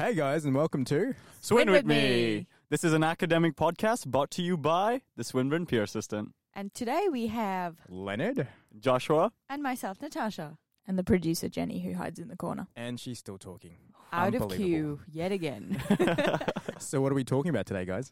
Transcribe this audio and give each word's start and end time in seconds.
Hey 0.00 0.14
guys, 0.14 0.46
and 0.46 0.54
welcome 0.54 0.86
to. 0.86 1.14
Swin 1.42 1.70
with 1.70 1.84
me. 1.84 2.46
This 2.70 2.84
is 2.84 2.94
an 2.94 3.04
academic 3.04 3.54
podcast 3.54 4.06
brought 4.06 4.30
to 4.30 4.42
you 4.42 4.56
by 4.56 5.02
the 5.14 5.22
Swinburne 5.22 5.66
Peer 5.66 5.82
Assistant. 5.82 6.32
And 6.54 6.72
today 6.72 7.08
we 7.12 7.26
have 7.26 7.76
Leonard, 7.86 8.48
Joshua, 8.78 9.30
and 9.50 9.62
myself, 9.62 10.00
Natasha, 10.00 10.56
and 10.86 10.98
the 10.98 11.04
producer 11.04 11.50
Jenny 11.50 11.80
who 11.80 11.92
hides 11.92 12.18
in 12.18 12.28
the 12.28 12.36
corner. 12.36 12.66
and 12.74 12.98
she's 12.98 13.18
still 13.18 13.36
talking. 13.36 13.76
out 14.10 14.28
of 14.34 14.40
Unbelievable. 14.40 14.56
queue 14.66 15.00
yet 15.12 15.32
again. 15.32 15.82
So, 16.78 17.02
what 17.02 17.12
are 17.12 17.14
we 17.14 17.24
talking 17.24 17.50
about 17.50 17.66
today, 17.66 17.84
guys? 17.84 18.10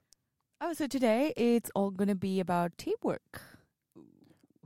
oh, 0.61 0.75
so 0.75 0.86
today 0.86 1.32
it's 1.39 1.70
all 1.75 1.91
going 1.91 2.09
to 2.09 2.14
be 2.14 2.39
about 2.39 2.77
teamwork. 2.77 3.41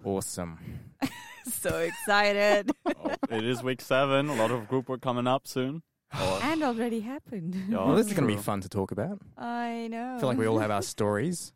Awesome. 0.02 0.58
so 1.46 1.78
excited. 1.78 2.72
Oh, 2.84 3.14
it 3.30 3.44
is 3.44 3.62
week 3.62 3.80
seven. 3.80 4.28
A 4.28 4.34
lot 4.34 4.50
of 4.50 4.66
group 4.66 4.88
work 4.88 5.02
coming 5.02 5.28
up 5.28 5.46
soon. 5.46 5.84
Or- 6.14 6.40
and 6.42 6.62
already 6.62 7.00
happened. 7.00 7.54
Yeah. 7.68 7.78
well, 7.84 7.94
this 7.94 8.06
is 8.06 8.12
going 8.12 8.28
to 8.28 8.34
be 8.34 8.40
fun 8.40 8.60
to 8.60 8.68
talk 8.68 8.90
about. 8.92 9.18
I 9.38 9.88
know. 9.90 10.16
I 10.16 10.20
feel 10.20 10.28
like 10.28 10.38
we 10.38 10.46
all 10.46 10.58
have 10.58 10.70
our 10.70 10.82
stories. 10.82 11.52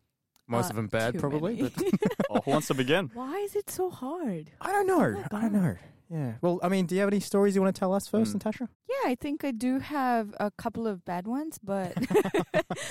Most 0.47 0.67
Uh, 0.67 0.69
of 0.69 0.75
them 0.77 0.87
bad, 0.87 1.13
too 1.13 1.19
probably. 1.19 1.55
many. 1.57 1.69
But 1.75 1.83
oh, 2.29 2.41
who 2.45 2.51
wants 2.51 2.67
to 2.67 2.73
begin? 2.73 3.11
Why 3.13 3.35
is 3.39 3.55
it 3.55 3.69
so 3.69 3.89
hard? 3.89 4.49
I 4.61 4.71
don't 4.71 4.87
know. 4.87 5.11
my 5.31 5.37
I 5.37 5.41
don't 5.41 5.53
know. 5.53 5.75
Yeah. 6.09 6.33
Well, 6.41 6.57
I 6.63 6.69
mean, 6.69 6.85
do 6.85 6.95
you 6.95 7.01
have 7.01 7.09
any 7.09 7.19
stories 7.19 7.53
you 7.53 7.61
want 7.61 7.75
to 7.75 7.79
tell 7.79 7.93
us 7.93 8.07
first, 8.07 8.31
Mm. 8.31 8.35
Natasha? 8.35 8.69
Yeah, 8.89 9.11
I 9.11 9.15
think 9.15 9.43
I 9.43 9.51
do 9.51 9.79
have 9.79 10.33
a 10.39 10.49
couple 10.51 10.87
of 10.87 11.03
bad 11.03 11.27
ones, 11.27 11.59
but 11.61 11.91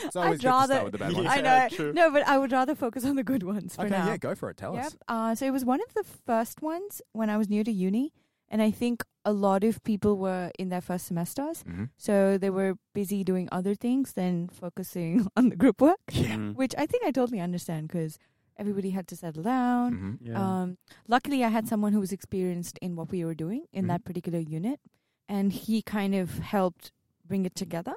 It's 0.05 0.15
always 0.17 0.33
good 0.39 0.43
to 0.43 0.49
rather- 0.49 0.75
start 0.75 0.85
with 0.85 0.93
the 0.93 0.99
bad 0.99 1.13
ones. 1.15 1.25
Yeah, 1.25 1.31
I 1.33 1.41
know. 1.41 1.69
true. 1.71 1.93
No, 1.95 2.11
but 2.11 2.29
I 2.29 2.37
would 2.37 2.53
rather 2.53 2.75
focus 2.75 3.07
on 3.07 3.17
the 3.17 3.25
good 3.25 3.43
ones 3.43 3.75
for 3.75 3.83
Okay, 3.83 3.91
now. 3.91 4.07
yeah, 4.07 4.19
go 4.19 4.35
for 4.35 4.51
it. 4.51 4.59
Tell 4.59 4.75
Yep. 4.75 4.85
us. 4.87 4.97
Uh, 5.09 5.35
so 5.35 5.47
it 5.47 5.51
was 5.51 5.65
one 5.65 5.81
of 5.81 5.95
the 5.95 6.05
first 6.05 6.61
ones 6.61 7.01
when 7.13 7.31
I 7.31 7.39
was 7.39 7.49
new 7.49 7.65
to 7.65 7.73
uni, 7.73 8.13
and 8.51 8.61
I 8.61 8.71
think 8.71 9.03
a 9.27 9.33
lot 9.33 9.65
of 9.65 9.83
people 9.83 10.17
were 10.17 10.51
in 10.59 10.69
their 10.71 10.81
first 10.81 11.07
semesters, 11.09 11.63
Mm-hmm. 11.65 11.85
so 12.07 12.39
they 12.39 12.51
were 12.59 12.73
busy 12.95 13.21
doing 13.25 13.49
other 13.59 13.75
things 13.75 14.13
than 14.21 14.49
focusing 14.49 15.27
on 15.37 15.49
the 15.51 15.57
group 15.63 15.81
work, 15.81 15.99
Yeah. 16.13 16.37
Mm. 16.37 16.55
which 16.55 16.75
I 16.79 16.87
think 16.87 17.03
I 17.05 17.11
totally 17.11 17.41
understand 17.41 17.89
because 17.89 18.19
everybody 18.57 18.91
had 18.99 19.07
to 19.09 19.17
settle 19.17 19.43
down. 19.43 19.89
hmm 19.93 20.15
Yeah. 20.31 20.41
Um, 20.43 20.79
luckily, 21.15 21.41
I 21.45 21.49
had 21.59 21.67
someone 21.69 21.93
who 21.93 22.01
was 22.07 22.13
experienced 22.13 22.79
in 22.81 22.95
what 22.97 23.11
we 23.11 23.25
were 23.25 23.35
doing 23.45 23.63
in 23.73 23.85
Mhm. 23.85 23.89
that 23.93 24.05
particular 24.05 24.39
unit, 24.59 24.79
and 25.29 25.53
he 25.53 25.83
kind 25.83 26.15
of 26.15 26.39
helped 26.55 26.93
bring 27.29 27.45
it 27.45 27.55
together, 27.57 27.95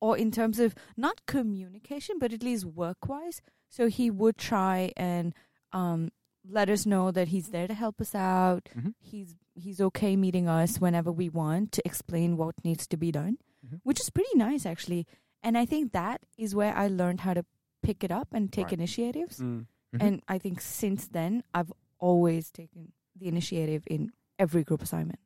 or 0.00 0.16
in 0.16 0.30
terms 0.30 0.58
of 0.58 0.74
not 0.96 1.16
communication, 1.26 2.18
but 2.18 2.32
at 2.32 2.42
least 2.42 2.64
work 2.64 3.06
wise. 3.06 3.42
So 3.68 3.88
he 3.88 4.10
would 4.10 4.36
try 4.38 4.92
and 4.96 5.34
um, 5.72 6.10
let 6.58 6.68
us 6.70 6.86
know 6.86 7.10
that 7.12 7.28
he's 7.28 7.48
there 7.50 7.68
to 7.68 7.74
help 7.74 8.00
us 8.00 8.14
out. 8.14 8.64
Mhm. 8.74 8.94
He's 8.98 9.36
he's 9.54 9.80
okay 9.80 10.16
meeting 10.16 10.48
us 10.48 10.80
whenever 10.80 11.10
we 11.12 11.28
want 11.28 11.72
to 11.72 11.82
explain 11.84 12.36
what 12.36 12.54
needs 12.64 12.86
to 12.86 12.96
be 12.96 13.10
done, 13.12 13.38
Mhm. 13.66 13.80
which 13.82 14.00
is 14.00 14.10
pretty 14.10 14.36
nice 14.36 14.64
actually. 14.66 15.06
And 15.42 15.56
I 15.58 15.64
think 15.66 15.92
that 15.92 16.22
is 16.38 16.54
where 16.54 16.74
I 16.76 16.88
learned 16.88 17.20
how 17.20 17.34
to 17.34 17.44
pick 17.82 18.04
it 18.04 18.10
up 18.10 18.32
and 18.32 18.52
take 18.52 18.66
Right. 18.66 18.74
initiatives. 18.74 19.38
Mm. 19.40 19.66
Mhm. 19.94 20.00
And 20.02 20.22
I 20.28 20.38
think 20.38 20.60
since 20.60 21.08
then, 21.08 21.42
I've 21.54 21.72
always 21.98 22.50
taken 22.50 22.92
the 23.16 23.26
initiative 23.26 23.82
in 23.86 24.12
every 24.38 24.64
group 24.64 24.82
assignment. 24.82 25.18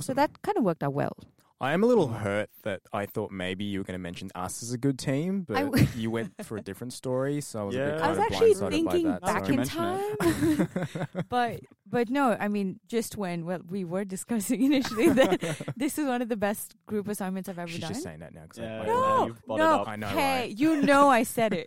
So 0.00 0.12
that 0.14 0.42
kind 0.42 0.58
of 0.58 0.64
worked 0.64 0.82
out 0.82 0.94
well. 0.94 1.16
I 1.58 1.72
am 1.72 1.82
a 1.82 1.86
little 1.86 2.08
hurt 2.08 2.50
that 2.64 2.82
I 2.92 3.06
thought 3.06 3.30
maybe 3.30 3.64
you 3.64 3.80
were 3.80 3.84
going 3.84 3.94
to 3.98 4.02
mention 4.02 4.30
us 4.34 4.62
as 4.62 4.72
a 4.72 4.78
good 4.78 4.98
team, 4.98 5.40
but 5.48 5.56
I 5.56 5.62
w- 5.62 5.86
you 5.96 6.10
went 6.10 6.34
for 6.44 6.58
a 6.58 6.60
different 6.60 6.92
story, 6.92 7.40
so 7.40 7.60
I 7.60 7.62
was 7.62 7.74
a 7.74 7.78
Yeah. 7.78 7.84
bit 7.86 7.94
I 7.94 7.98
kind 8.00 8.04
I 8.04 8.08
was 8.10 8.18
of 8.18 8.24
actually 8.24 8.54
thinking 8.70 9.04
that. 9.08 9.22
back 9.22 9.46
so- 9.46 9.52
in 9.52 9.64
time, 9.64 10.68
but 11.30 11.60
but 11.88 12.10
no, 12.10 12.36
I 12.38 12.48
mean 12.48 12.78
just 12.88 13.16
when 13.16 13.46
well 13.46 13.60
we 13.68 13.84
were 13.84 14.04
discussing 14.04 14.62
initially 14.62 15.08
that 15.10 15.72
this 15.76 15.98
is 15.98 16.06
one 16.06 16.20
of 16.20 16.28
the 16.28 16.36
best 16.36 16.74
group 16.84 17.08
assignments 17.08 17.48
I've 17.48 17.58
ever 17.58 17.68
done. 17.68 17.72
She's 17.72 17.80
done. 17.80 17.90
just 17.92 18.02
saying 18.02 18.20
that 18.20 18.34
now. 18.34 18.42
'cause 18.48 18.58
I- 18.58 18.62
Yeah, 18.62 18.82
I- 18.82 18.86
no, 18.86 19.26
you've 19.28 19.42
brought 19.46 19.58
no, 19.58 19.80
up. 19.80 19.88
I 19.88 19.96
know, 19.96 20.08
hey, 20.08 20.40
right? 20.40 20.58
you 20.58 20.82
know 20.82 21.08
I 21.08 21.22
said 21.22 21.54
it. 21.54 21.64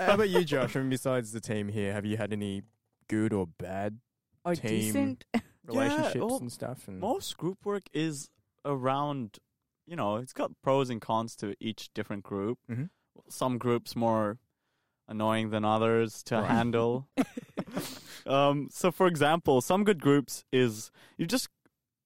How 0.00 0.14
about 0.14 0.28
you, 0.28 0.42
Josh? 0.44 0.74
I 0.74 0.80
mean, 0.80 0.90
besides 0.90 1.30
the 1.30 1.40
team 1.40 1.68
here, 1.68 1.92
have 1.92 2.04
you 2.04 2.16
had 2.16 2.32
any 2.32 2.62
good 3.08 3.32
or 3.32 3.46
bad 3.46 3.98
or 4.44 4.56
Team. 4.56 4.70
decent. 4.70 5.24
relationships 5.66 6.16
well, 6.16 6.38
and 6.38 6.50
stuff? 6.52 6.88
And 6.88 6.98
Most 6.98 7.36
group 7.36 7.64
work 7.64 7.84
is 7.92 8.28
around, 8.64 9.38
you 9.86 9.96
know, 9.96 10.16
it's 10.16 10.32
got 10.32 10.50
pros 10.62 10.90
and 10.90 11.00
cons 11.00 11.36
to 11.36 11.54
each 11.60 11.90
different 11.94 12.22
group. 12.22 12.58
Mhm. 12.70 12.90
Some 13.28 13.58
groups 13.58 13.94
more 13.94 14.38
annoying 15.06 15.50
than 15.50 15.64
others 15.64 16.22
to 16.24 16.36
Right. 16.36 16.50
handle. 16.50 17.08
um, 18.26 18.68
so, 18.70 18.90
for 18.90 19.06
example, 19.06 19.60
some 19.60 19.84
good 19.84 20.00
groups 20.00 20.44
is 20.52 20.90
you 21.18 21.26
just 21.26 21.48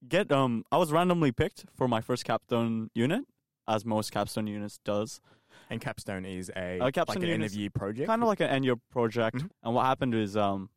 get. 0.07 0.31
Um, 0.33 0.65
I 0.73 0.77
was 0.79 0.93
randomly 0.93 1.33
picked 1.33 1.67
for 1.77 1.89
my 1.89 2.01
first 2.01 2.25
capstone 2.25 2.91
unit, 2.95 3.25
as 3.67 3.85
most 3.85 4.13
capstone 4.13 4.47
units 4.47 4.79
does. 4.85 5.21
and 5.71 5.81
Capstone 5.81 6.25
is 6.25 6.51
a 6.57 6.79
Uh, 6.79 6.85
like 6.85 6.95
Capstone 6.95 7.25
an 7.25 7.31
end 7.31 7.45
of 7.45 7.53
year 7.53 7.69
project. 7.71 8.07
kind 8.07 8.23
of 8.23 8.29
like 8.29 8.41
an 8.41 8.49
end 8.49 8.65
year 8.65 8.77
project. 8.91 9.37
Mhm. 9.39 9.51
And 9.63 9.75
what 9.75 9.85
happened 9.87 10.15
is, 10.15 10.37
um, 10.37 10.71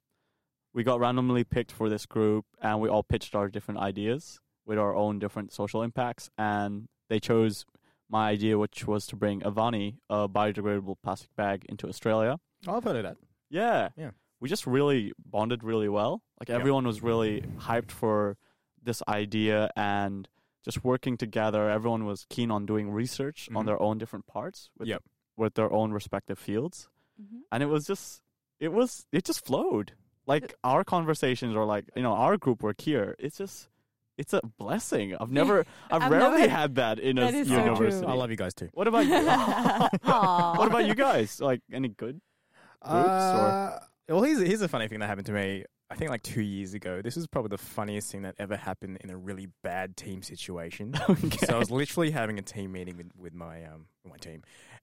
we 0.73 0.83
got 0.83 0.99
randomly 0.99 1.43
picked 1.43 1.71
for 1.71 1.87
this 1.87 2.05
group, 2.05 2.45
and 2.61 2.81
we 2.81 2.89
all 2.89 3.03
pitched 3.03 3.35
our 3.35 3.47
different 3.47 3.79
ideas 3.79 4.39
with 4.66 4.77
our 4.77 4.95
own 4.95 5.19
different 5.19 5.51
social 5.53 5.81
impacts, 5.83 6.29
and 6.38 6.88
they 7.09 7.19
chose 7.19 7.66
my 8.09 8.29
idea, 8.29 8.57
which 8.57 8.85
was 8.88 9.05
to 9.07 9.16
bring 9.16 9.41
Avani, 9.41 9.95
a 10.09 10.27
biodegradable 10.27 10.95
plastic 11.03 11.33
bag, 11.35 11.66
into 11.69 11.88
Australia. 11.88 12.39
Oh, 12.67 12.75
I've 12.77 12.83
heard 12.83 12.97
of 12.97 13.03
that. 13.03 13.17
Yeah, 13.49 13.89
Yeah. 13.97 14.11
We 14.39 14.49
just 14.49 14.66
really 14.66 15.13
bonded 15.23 15.63
really 15.63 15.88
well. 15.88 16.23
Like 16.39 16.49
Yep. 16.49 16.59
everyone 16.59 16.88
was 16.88 17.03
really 17.03 17.41
hyped 17.59 17.91
for 17.91 18.38
this 18.81 19.03
idea 19.07 19.69
and 19.75 20.27
just 20.63 20.83
working 20.83 21.16
together. 21.16 21.69
Everyone 21.69 22.05
was 22.05 22.25
keen 22.28 22.49
on 22.49 22.66
doing 22.66 22.89
research 22.89 23.47
on 23.53 23.63
Mhm. 23.63 23.66
their 23.67 23.79
own 23.81 23.99
different 23.99 24.25
parts 24.25 24.72
with 24.78 24.88
Yep. 24.88 25.03
with 25.38 25.53
their 25.53 25.72
own 25.72 25.91
respective 25.91 26.39
fields 26.39 26.89
Mhm. 27.22 27.41
and 27.51 27.61
it 27.63 27.67
was 27.67 27.85
just 27.85 28.22
it 28.59 28.69
was 28.73 29.05
it 29.11 29.25
just 29.25 29.45
flowed 29.45 29.93
like 30.28 30.53
our 30.63 30.83
conversations 30.83 31.55
or 31.55 31.66
like 31.66 31.85
you 31.95 32.01
know 32.01 32.13
our 32.13 32.35
group 32.38 32.61
work 32.63 32.81
here 32.81 33.16
it's 33.19 33.38
just 33.38 33.69
it's 34.17 34.33
a 34.33 34.41
blessing 34.57 35.16
i've 35.19 35.31
never 35.41 35.66
i've, 35.89 36.03
I've 36.03 36.11
rarely 36.11 36.41
never- 36.41 36.51
had 36.51 36.75
that 36.75 36.99
in 36.99 37.16
That 37.16 37.33
a 37.33 37.38
is 37.38 37.47
so 37.47 37.53
true. 37.55 37.63
university 37.63 38.05
I 38.07 38.13
love 38.13 38.29
you 38.31 38.38
guys 38.38 38.53
too. 38.53 38.69
what 38.73 38.88
about 38.88 39.05
you 39.05 39.11
what 40.59 40.67
about 40.67 40.85
you 40.85 40.95
guys 40.95 41.39
like 41.39 41.61
any 41.72 41.88
good 41.89 42.19
Groups, 42.83 43.07
Uh, 43.07 43.79
well, 44.09 44.23
here's 44.23 44.39
here's 44.39 44.61
a 44.61 44.67
funny 44.67 44.88
thing 44.88 44.99
that 44.99 45.07
happened 45.07 45.27
to 45.27 45.31
me. 45.33 45.63
I 45.91 45.95
think 45.95 46.09
like 46.09 46.23
two 46.23 46.41
years 46.41 46.73
ago. 46.73 47.01
This 47.03 47.16
was 47.16 47.27
probably 47.27 47.49
the 47.49 47.57
funniest 47.59 48.11
thing 48.11 48.23
that 48.23 48.33
ever 48.39 48.55
happened 48.57 48.97
in 49.01 49.09
a 49.11 49.17
really 49.17 49.49
bad 49.61 49.95
team 49.97 50.23
situation. 50.23 50.95
So 51.45 51.55
I 51.55 51.59
was 51.59 51.69
literally 51.69 52.09
having 52.11 52.39
a 52.39 52.41
team 52.41 52.72
meeting 52.72 52.97
with, 52.97 53.11
with 53.16 53.33
my 53.35 53.63
um 53.66 53.85
with 54.03 54.11
my 54.13 54.17
team, 54.17 54.41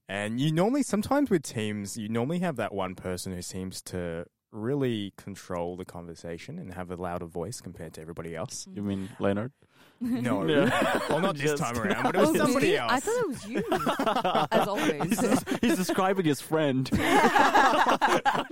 and 0.09 0.39
you 0.41 0.53
normally 0.53 0.83
sometimes 0.84 1.28
with 1.28 1.43
teams 1.43 1.97
you 1.97 2.09
normally 2.09 2.39
have 2.39 2.55
that 2.56 2.72
one 2.72 2.95
person 2.95 3.33
who 3.33 3.43
seems 3.43 3.83
to 3.83 4.27
really 4.50 5.12
control 5.16 5.76
the 5.76 5.84
conversation 5.84 6.59
and 6.59 6.72
have 6.75 6.91
a 6.91 6.97
louder 6.97 7.26
voice 7.26 7.60
compared 7.60 7.92
to 7.94 8.00
everybody 8.00 8.34
else. 8.34 8.66
you 8.72 8.82
mean 8.82 9.09
leonard 9.19 9.53
No, 10.00 10.47
Yeah. 10.47 11.00
well 11.10 11.20
not 11.20 11.34
this 11.36 11.50
Just- 11.50 11.62
time 11.62 11.76
around, 11.76 12.03
but 12.04 12.14
it 12.14 12.19
was 12.20 12.31
Oh, 12.31 12.34
somebody 12.36 12.66
really? 12.69 12.78
else. 12.78 12.92
I 12.92 13.00
thought 13.00 13.20
it 13.20 13.28
was 13.28 13.47
you, 13.47 13.64
as 14.53 14.69
always. 14.69 15.20
he's, 15.20 15.59
he's 15.60 15.76
describing 15.76 16.25
his 16.25 16.41
friend 16.41 16.88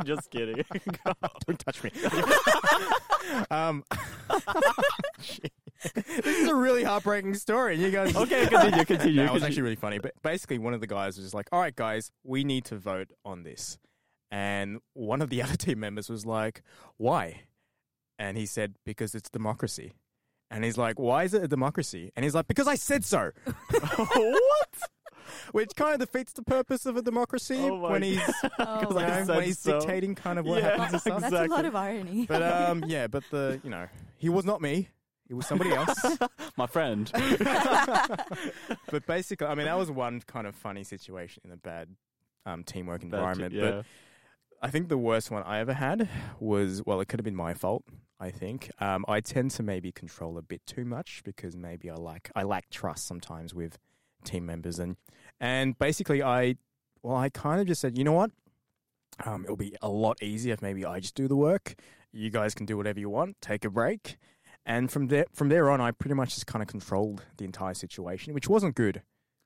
just 0.04 0.28
kidding 0.30 0.62
Don't 1.46 1.58
touch 1.60 1.82
me. 1.84 1.90
um, 3.50 3.84
this 5.94 6.26
is 6.26 6.48
a 6.48 6.54
really 6.54 6.82
heartbreaking 6.84 7.34
story. 7.34 7.74
and 7.74 7.82
You 7.82 7.90
guys, 7.90 8.14
okay 8.16 8.46
continue 8.46 8.84
continue 8.84 9.16
No, 9.16 9.22
it 9.22 9.32
was 9.32 9.42
continue. 9.42 9.46
actually 9.46 9.62
really 9.62 9.76
funny. 9.76 9.98
But 9.98 10.12
basically, 10.22 10.58
one 10.58 10.74
of 10.74 10.80
the 10.80 10.86
guys 10.86 11.16
was 11.16 11.26
just 11.26 11.34
like, 11.34 11.48
"All 11.52 11.60
right, 11.60 11.74
guys, 11.74 12.10
we 12.24 12.44
need 12.44 12.64
to 12.66 12.76
vote 12.76 13.08
on 13.24 13.42
this," 13.42 13.78
and 14.30 14.78
one 14.94 15.22
of 15.22 15.30
the 15.30 15.42
other 15.44 15.56
team 15.56 15.80
members 15.80 16.08
was 16.08 16.24
like, 16.26 16.62
"Why?" 16.96 17.42
And 18.18 18.36
he 18.36 18.46
said, 18.46 18.76
"Because 18.84 19.14
it's 19.14 19.28
democracy." 19.30 19.92
And 20.50 20.64
he's 20.64 20.78
like, 20.78 20.98
"Why 20.98 21.24
is 21.24 21.34
it 21.34 21.42
a 21.42 21.48
democracy?" 21.48 22.12
And 22.16 22.24
he's 22.24 22.34
like, 22.34 22.46
"Because 22.48 22.68
I 22.68 22.76
said 22.76 23.04
so." 23.04 23.32
what 23.70 24.68
Which 25.52 25.70
kind 25.76 25.94
of 26.00 26.08
defeats 26.08 26.32
the 26.32 26.42
purpose 26.42 26.86
of 26.86 26.96
a 26.96 27.02
democracy 27.02 27.58
Oh 27.60 27.78
when 27.90 28.02
he's 28.02 28.20
Oh, 28.60 28.80
you 28.80 28.94
know, 28.94 29.24
when 29.34 29.42
he's 29.44 29.58
so. 29.58 29.80
dictating 29.80 30.14
kind 30.14 30.38
of 30.38 30.44
what 30.46 30.62
Yeah, 30.62 30.76
happens. 30.76 31.02
That's 31.02 31.32
a 31.32 31.46
lot 31.46 31.64
of 31.64 31.74
irony. 31.74 32.26
But 32.28 32.42
um, 32.42 32.84
yeah, 32.86 33.06
but 33.08 33.24
the 33.30 33.60
you 33.64 33.70
know 33.70 33.86
he 34.16 34.28
was 34.28 34.44
not 34.44 34.60
me. 34.62 34.88
It 35.28 35.34
was 35.34 35.46
somebody 35.46 35.72
else. 35.72 35.98
my 36.56 36.68
friend 36.68 37.10
but 38.90 39.06
basically, 39.06 39.46
I 39.48 39.54
mean, 39.56 39.66
that 39.66 39.76
was 39.76 39.90
one 39.90 40.20
kind 40.26 40.46
of 40.46 40.54
funny 40.54 40.84
situation 40.84 41.42
in 41.44 41.50
a 41.50 41.56
bad 41.56 41.88
um, 42.44 42.62
teamwork 42.62 43.02
environment. 43.02 43.52
yeah 43.52 43.60
But 43.82 43.86
I 44.66 44.70
think 44.70 44.88
the 44.88 44.98
worst 44.98 45.30
one 45.30 45.44
I 45.44 45.60
ever 45.60 45.74
had 45.74 46.08
was 46.40 46.82
well, 46.84 47.00
it 47.00 47.06
could 47.06 47.20
have 47.20 47.24
been 47.24 47.36
my 47.36 47.54
fault. 47.54 47.84
I 48.18 48.32
think 48.32 48.68
um, 48.80 49.04
I 49.06 49.20
tend 49.20 49.52
to 49.52 49.62
maybe 49.62 49.92
control 49.92 50.36
a 50.38 50.42
bit 50.42 50.66
too 50.66 50.84
much 50.84 51.22
because 51.24 51.56
maybe 51.56 51.88
I 51.88 51.94
like 51.94 52.32
I 52.34 52.42
lack 52.42 52.68
trust 52.68 53.06
sometimes 53.06 53.54
with 53.54 53.78
team 54.24 54.44
members 54.44 54.80
and 54.80 54.96
and 55.38 55.78
basically 55.78 56.20
I 56.20 56.56
well 57.00 57.14
I 57.14 57.28
kind 57.28 57.60
of 57.60 57.68
just 57.68 57.80
said 57.80 57.96
you 57.96 58.02
know 58.02 58.14
what 58.14 58.32
um, 59.24 59.44
it'll 59.44 59.56
be 59.56 59.76
a 59.80 59.88
lot 59.88 60.20
easier 60.20 60.54
if 60.54 60.62
maybe 60.62 60.84
I 60.84 60.98
just 60.98 61.14
do 61.14 61.28
the 61.28 61.36
work. 61.36 61.76
You 62.12 62.30
guys 62.30 62.52
can 62.52 62.66
do 62.66 62.76
whatever 62.76 62.98
you 62.98 63.08
want. 63.08 63.36
Take 63.40 63.64
a 63.64 63.70
break. 63.70 64.16
And 64.66 64.90
from 64.90 65.06
there, 65.06 65.26
from 65.32 65.48
there 65.48 65.70
on, 65.70 65.80
I 65.80 65.92
pretty 65.92 66.16
much 66.16 66.34
just 66.34 66.48
kind 66.48 66.60
of 66.60 66.66
controlled 66.66 67.22
the 67.36 67.44
entire 67.44 67.74
situation, 67.74 68.34
which 68.34 68.48
wasn't 68.48 68.74
good. 68.74 69.02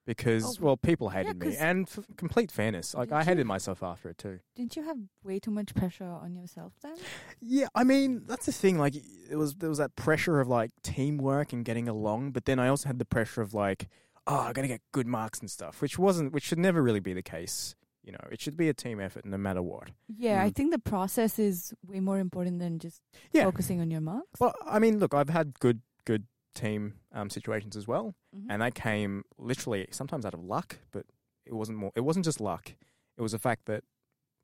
Because 0.06 0.58
Oh, 0.58 0.64
well, 0.64 0.76
people 0.76 1.10
hated 1.10 1.38
me, 1.38 1.56
and 1.56 1.88
for 1.88 2.02
complete 2.16 2.50
fairness, 2.50 2.94
like 2.94 3.12
I 3.12 3.20
you? 3.20 3.24
hated 3.26 3.46
myself 3.46 3.82
after 3.82 4.08
it 4.10 4.18
too. 4.18 4.40
Didn't 4.56 4.76
you 4.76 4.82
have 4.82 4.96
way 5.22 5.38
too 5.38 5.50
much 5.50 5.74
pressure 5.74 6.04
on 6.06 6.34
yourself 6.34 6.72
then? 6.82 6.96
Yeah, 7.40 7.68
I 7.74 7.84
mean 7.84 8.22
that's 8.26 8.46
the 8.46 8.52
thing. 8.52 8.78
Like 8.78 8.94
it 8.96 9.36
was 9.36 9.54
there 9.56 9.68
was 9.68 9.78
that 9.78 9.96
pressure 9.96 10.40
of 10.40 10.48
like 10.48 10.70
teamwork 10.82 11.52
and 11.52 11.64
getting 11.64 11.88
along, 11.88 12.32
but 12.32 12.44
then 12.44 12.58
I 12.58 12.68
also 12.68 12.88
had 12.88 12.98
the 12.98 13.04
pressure 13.04 13.42
of 13.42 13.54
like, 13.54 13.88
oh, 14.26 14.38
I 14.38 14.52
got 14.52 14.62
to 14.62 14.68
get 14.68 14.80
good 14.92 15.06
marks 15.06 15.40
and 15.40 15.50
stuff, 15.50 15.80
which 15.82 15.98
wasn't, 15.98 16.32
which 16.32 16.44
should 16.44 16.58
never 16.58 16.82
really 16.82 17.00
be 17.00 17.12
the 17.12 17.22
case. 17.22 17.74
You 18.02 18.12
know, 18.12 18.28
it 18.32 18.40
should 18.40 18.56
be 18.56 18.68
a 18.70 18.74
team 18.74 18.98
effort 18.98 19.26
no 19.26 19.36
matter 19.36 19.60
what. 19.62 19.90
Yeah, 20.08 20.42
I 20.42 20.48
Mm. 20.50 20.54
think 20.54 20.72
the 20.72 20.78
process 20.78 21.38
is 21.38 21.74
way 21.86 22.00
more 22.00 22.18
important 22.18 22.58
than 22.58 22.78
just 22.78 23.02
Yeah. 23.32 23.44
focusing 23.44 23.78
on 23.80 23.90
your 23.90 24.00
marks. 24.00 24.40
Well, 24.40 24.54
I 24.64 24.78
mean, 24.78 24.98
look, 24.98 25.12
I've 25.14 25.28
had 25.28 25.58
good 25.60 25.82
good 26.06 26.24
team 26.54 26.94
um, 27.12 27.30
situations 27.30 27.76
as 27.76 27.86
well, 27.86 28.14
Mhm. 28.34 28.46
and 28.50 28.62
that 28.62 28.74
came 28.74 29.24
literally 29.38 29.86
sometimes 29.90 30.24
out 30.26 30.34
of 30.34 30.42
luck, 30.42 30.78
but 30.90 31.06
it 31.46 31.52
wasn't 31.54 31.78
more. 31.78 31.92
It 31.94 32.00
wasn't 32.00 32.24
just 32.24 32.40
luck. 32.40 32.72
It 33.16 33.22
was 33.22 33.32
the 33.32 33.38
fact 33.38 33.66
that 33.66 33.84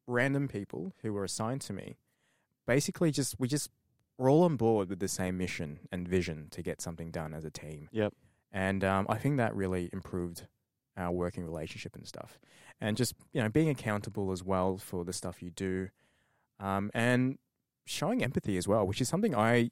random 0.07 0.49
people 0.49 0.93
who 1.03 1.13
were 1.13 1.25
assigned 1.25 1.61
to 1.63 1.73
me, 1.73 1.99
basically, 2.67 3.11
just 3.11 3.39
we 3.39 3.49
just 3.49 3.71
were 4.19 4.31
all 4.31 4.45
on 4.45 4.57
board 4.57 4.89
with 4.89 4.99
the 5.01 5.09
same 5.09 5.37
mission 5.37 5.81
and 5.93 6.09
vision 6.09 6.49
to 6.51 6.63
get 6.63 6.81
something 6.81 7.11
done 7.11 7.35
as 7.35 7.45
a 7.45 7.51
team. 7.51 7.89
Yep. 7.93 8.15
And 8.53 8.83
um, 8.85 9.07
I 9.09 9.19
think 9.19 9.37
that 9.37 9.55
really 9.55 9.91
improved 9.93 10.47
our 10.97 11.13
working 11.13 11.45
relationship 11.45 11.95
and 11.95 12.07
stuff, 12.07 12.39
and 12.81 12.97
just 12.97 13.15
you 13.33 13.43
know 13.43 13.49
being 13.49 13.69
accountable 13.69 14.33
as 14.33 14.43
well 14.43 14.79
for 14.79 15.05
the 15.05 15.13
stuff 15.13 15.43
you 15.43 15.51
do, 15.51 15.91
um, 16.59 16.91
and 16.95 17.39
showing 17.85 18.23
empathy 18.25 18.57
as 18.57 18.67
well, 18.67 18.87
which 18.87 19.01
is 19.01 19.09
something 19.09 19.35
I. 19.35 19.71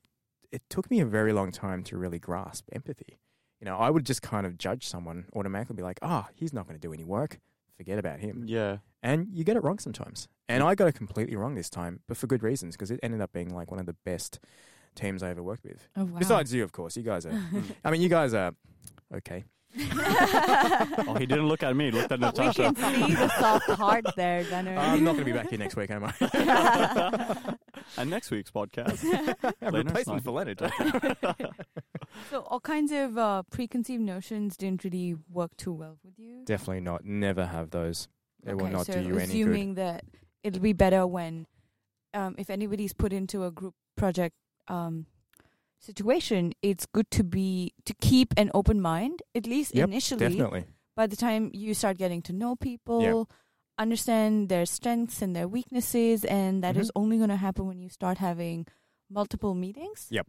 It 0.55 0.63
took 0.71 0.91
me 0.91 1.01
a 1.01 1.07
very 1.07 1.33
long 1.33 1.51
time 1.51 1.83
to 1.85 1.99
really 1.99 2.21
grasp 2.21 2.69
empathy. 2.73 3.19
You 3.61 3.65
know, 3.65 3.77
I 3.77 3.91
would 3.91 4.07
just 4.07 4.23
kind 4.23 4.47
of 4.47 4.57
judge 4.57 4.87
someone 4.87 5.27
automatically, 5.35 5.75
be 5.75 5.83
like, 5.83 5.99
"Ah, 6.01 6.29
he's 6.35 6.53
not 6.53 6.67
going 6.67 6.79
to 6.79 6.87
do 6.89 6.93
any 6.93 7.03
work. 7.05 7.41
Forget 7.77 7.99
about 7.99 8.21
him." 8.21 8.45
Yeah. 8.47 8.79
And 9.03 9.29
you 9.33 9.43
get 9.43 9.57
it 9.57 9.65
wrong 9.65 9.79
sometimes. 9.79 10.29
And 10.49 10.63
I 10.63 10.75
got 10.75 10.87
it 10.87 10.93
completely 10.95 11.37
wrong 11.37 11.55
this 11.57 11.69
time, 11.71 12.01
but 12.07 12.17
for 12.17 12.27
good 12.27 12.43
reasons, 12.43 12.77
because 12.77 12.91
it 12.91 13.01
ended 13.03 13.21
up 13.21 13.33
being 13.33 13.55
like 13.55 13.71
one 13.71 13.81
of 13.81 13.87
the 13.87 13.97
best 14.05 14.39
teams 14.95 15.23
I 15.23 15.31
ever 15.31 15.43
worked 15.43 15.65
with. 15.65 15.89
oh, 15.97 16.05
wow. 16.05 16.19
Besides 16.19 16.55
you, 16.55 16.63
of 16.63 16.73
course. 16.73 16.97
You 16.97 17.03
guys 17.03 17.27
are. 17.27 17.33
I 17.85 17.91
mean, 17.91 18.01
you 18.01 18.09
guys 18.09 18.33
are 18.33 18.55
okay. 19.13 19.45
Oh, 21.07 21.15
he 21.19 21.27
didn't 21.27 21.47
look 21.49 21.63
at 21.63 21.75
me. 21.77 21.87
He 21.87 21.91
looked 21.91 22.13
at 22.13 22.21
Natasha. 22.21 22.63
we 22.63 22.69
Natasha. 22.69 22.97
can 22.99 23.09
see 23.09 23.15
the 23.15 23.29
soft 23.29 23.71
heart 23.71 24.05
there, 24.17 24.45
Gunnar. 24.51 24.77
I'm 24.77 25.05
not 25.05 25.13
going 25.13 25.25
to 25.25 25.33
be 25.33 25.33
back 25.33 25.51
here 25.51 25.59
next 25.59 25.77
week, 25.77 25.91
am 25.91 26.05
I? 26.05 27.57
and 27.99 28.11
next 28.11 28.31
week's 28.31 28.51
podcast. 28.51 29.03
A 29.03 29.47
Leonard's 29.71 29.87
replacement 29.87 30.25
for 30.25 30.31
Leonard. 30.31 30.61
so 32.31 32.41
all 32.41 32.61
kinds 32.61 32.93
of 32.93 33.19
uh, 33.19 33.43
preconceived 33.51 34.03
notions 34.03 34.57
didn't 34.57 34.85
really 34.85 35.17
work 35.31 35.57
too 35.57 35.73
well 35.73 35.99
with 36.05 36.19
you. 36.19 36.45
Definitely 36.45 36.81
not. 36.81 37.05
Never 37.05 37.47
have 37.47 37.71
those. 37.71 38.09
It 38.47 38.57
will 38.57 38.69
not 38.69 38.87
so 38.87 38.93
do 38.95 39.01
you 39.01 39.07
any 39.07 39.15
good. 39.15 39.23
assuming 39.29 39.75
that 39.75 40.05
it'll 40.43 40.61
be 40.61 40.73
better 40.73 41.07
when, 41.07 41.47
um, 42.13 42.35
if 42.39 42.51
anybody's 42.51 42.93
put 42.93 43.13
into 43.13 43.45
a 43.45 43.51
group 43.51 43.75
project 43.97 44.37
um, 44.69 45.07
situation, 45.79 46.53
it's 46.63 46.87
good 46.87 47.11
to 47.13 47.25
be 47.25 47.73
to 47.85 47.95
keep 48.01 48.33
an 48.37 48.51
open 48.55 48.81
mind 48.81 49.23
at 49.35 49.47
least 49.47 49.75
Yep, 49.75 49.89
initially. 49.89 50.21
Definitely. 50.29 50.65
By 50.97 51.07
the 51.07 51.17
time 51.17 51.51
you 51.53 51.75
start 51.75 51.99
getting 51.99 52.23
to 52.23 52.33
know 52.33 52.57
people, 52.57 53.29
understand 53.79 54.49
their 54.49 54.65
strengths 54.67 55.21
and 55.21 55.35
their 55.35 55.49
weaknesses, 55.49 56.25
and 56.25 56.63
that 56.63 56.77
is 56.77 56.89
Mhm. 56.89 57.01
only 57.03 57.17
going 57.19 57.31
to 57.31 57.37
happen 57.37 57.67
when 57.67 57.81
you 57.81 57.89
start 57.89 58.19
having 58.19 58.67
multiple 59.11 59.55
meetings. 59.55 60.07
Yep. 60.11 60.29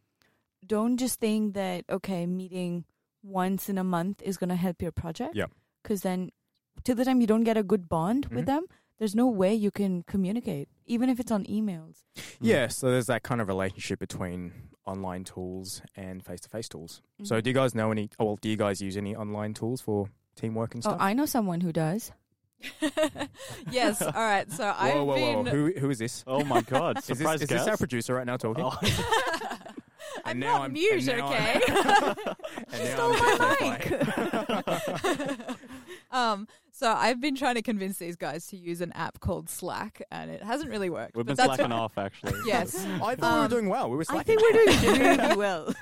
Don't 0.65 0.97
just 0.97 1.19
think 1.19 1.53
that 1.53 1.85
okay, 1.89 2.25
meeting 2.25 2.85
once 3.23 3.69
in 3.69 3.77
a 3.77 3.83
month 3.83 4.21
is 4.23 4.37
going 4.37 4.49
to 4.49 4.55
help 4.55 4.81
your 4.81 4.91
project. 4.91 5.35
Yep. 5.35 5.51
Because 5.83 6.01
then, 6.01 6.31
till 6.83 6.95
the 6.95 7.05
time 7.05 7.21
you 7.21 7.27
don't 7.27 7.43
get 7.43 7.57
a 7.57 7.63
good 7.63 7.87
bond 7.87 8.25
with 8.27 8.43
Mhm. 8.43 8.47
them, 8.47 8.65
there's 8.97 9.13
no 9.15 9.27
way 9.27 9.53
you 9.53 9.69
can 9.71 10.01
communicate, 10.03 10.67
even 10.85 11.09
if 11.09 11.19
it's 11.19 11.31
on 11.31 11.43
emails. 11.45 12.03
Yeah, 12.41 12.67
so 12.67 12.89
there's 12.89 13.05
that 13.07 13.21
kind 13.23 13.41
of 13.41 13.47
relationship 13.47 13.99
between 13.99 14.69
online 14.85 15.23
tools 15.23 15.81
and 15.95 16.23
face-to-face 16.23 16.69
tools. 16.69 17.01
So 17.23 17.35
Mhm. 17.39 17.43
do 17.43 17.49
you 17.49 17.53
guys 17.53 17.73
know 17.75 17.91
any? 17.91 18.09
Oh, 18.19 18.25
well, 18.25 18.35
do 18.41 18.49
you 18.49 18.57
guys 18.57 18.81
use 18.81 18.97
any 18.97 19.15
online 19.15 19.53
tools 19.53 19.81
for 19.81 20.09
teamwork 20.35 20.73
and 20.73 20.83
stuff? 20.83 20.93
Oh, 20.93 20.97
stuff? 20.97 21.05
I 21.07 21.13
know 21.13 21.25
someone 21.25 21.61
who 21.61 21.71
does. 21.71 22.11
yes. 23.71 24.01
All 24.03 24.11
right. 24.13 24.49
So 24.51 24.73
I've 24.77 24.93
whoa, 24.95 25.03
whoa, 25.05 25.15
whoa! 25.15 25.43
been. 25.43 25.53
Who 25.53 25.71
who 25.79 25.89
is 25.89 25.99
this? 25.99 26.23
Oh 26.27 26.43
my 26.43 26.61
God! 26.61 26.97
Is 26.99 27.05
this, 27.05 27.17
Surprise 27.17 27.41
is 27.41 27.49
this 27.49 27.67
our 27.67 27.77
producer 27.77 28.13
right 28.15 28.25
now 28.25 28.37
talking? 28.37 28.63
Oh. 28.65 28.77
I'm 30.23 30.31
And 30.31 30.39
now 30.39 30.53
not 30.53 30.61
I'm- 30.61 30.73
mute, 30.73 31.07
and 31.09 31.17
now 31.19 31.27
okay? 31.27 31.61
And 32.71 32.83
now 32.83 32.95
Stole 32.95 33.13
I'm 33.19 33.37
my 33.37 33.55
mic. 35.39 35.57
um. 36.11 36.47
So 36.77 36.91
I've 36.91 37.21
been 37.21 37.35
trying 37.35 37.55
to 37.55 37.61
convince 37.61 37.99
these 37.99 38.17
guys 38.17 38.47
to 38.47 38.57
use 38.57 38.81
an 38.81 38.91
app 38.91 39.21
called 39.21 39.49
Slack, 39.49 40.01
and 40.11 40.29
it 40.29 40.43
hasn't 40.43 40.69
really 40.69 40.89
worked. 40.89 41.15
We've 41.15 41.25
been 41.25 41.37
but 41.37 41.47
that's 41.47 41.55
slacking 41.55 41.71
off, 41.71 41.97
actually. 41.97 42.33
Yes. 42.45 42.75
I 42.85 43.15
thought 43.15 43.17
we 43.21 43.23
Um, 43.27 43.41
were 43.43 43.47
doing 43.47 43.69
well. 43.69 43.89
We 43.89 43.95
were 43.95 44.03
slacking. 44.03 44.37
I 44.37 44.41
think 44.41 44.81
we're 44.83 44.97
doing 44.97 44.99
really 45.21 45.35
well. 45.45 45.73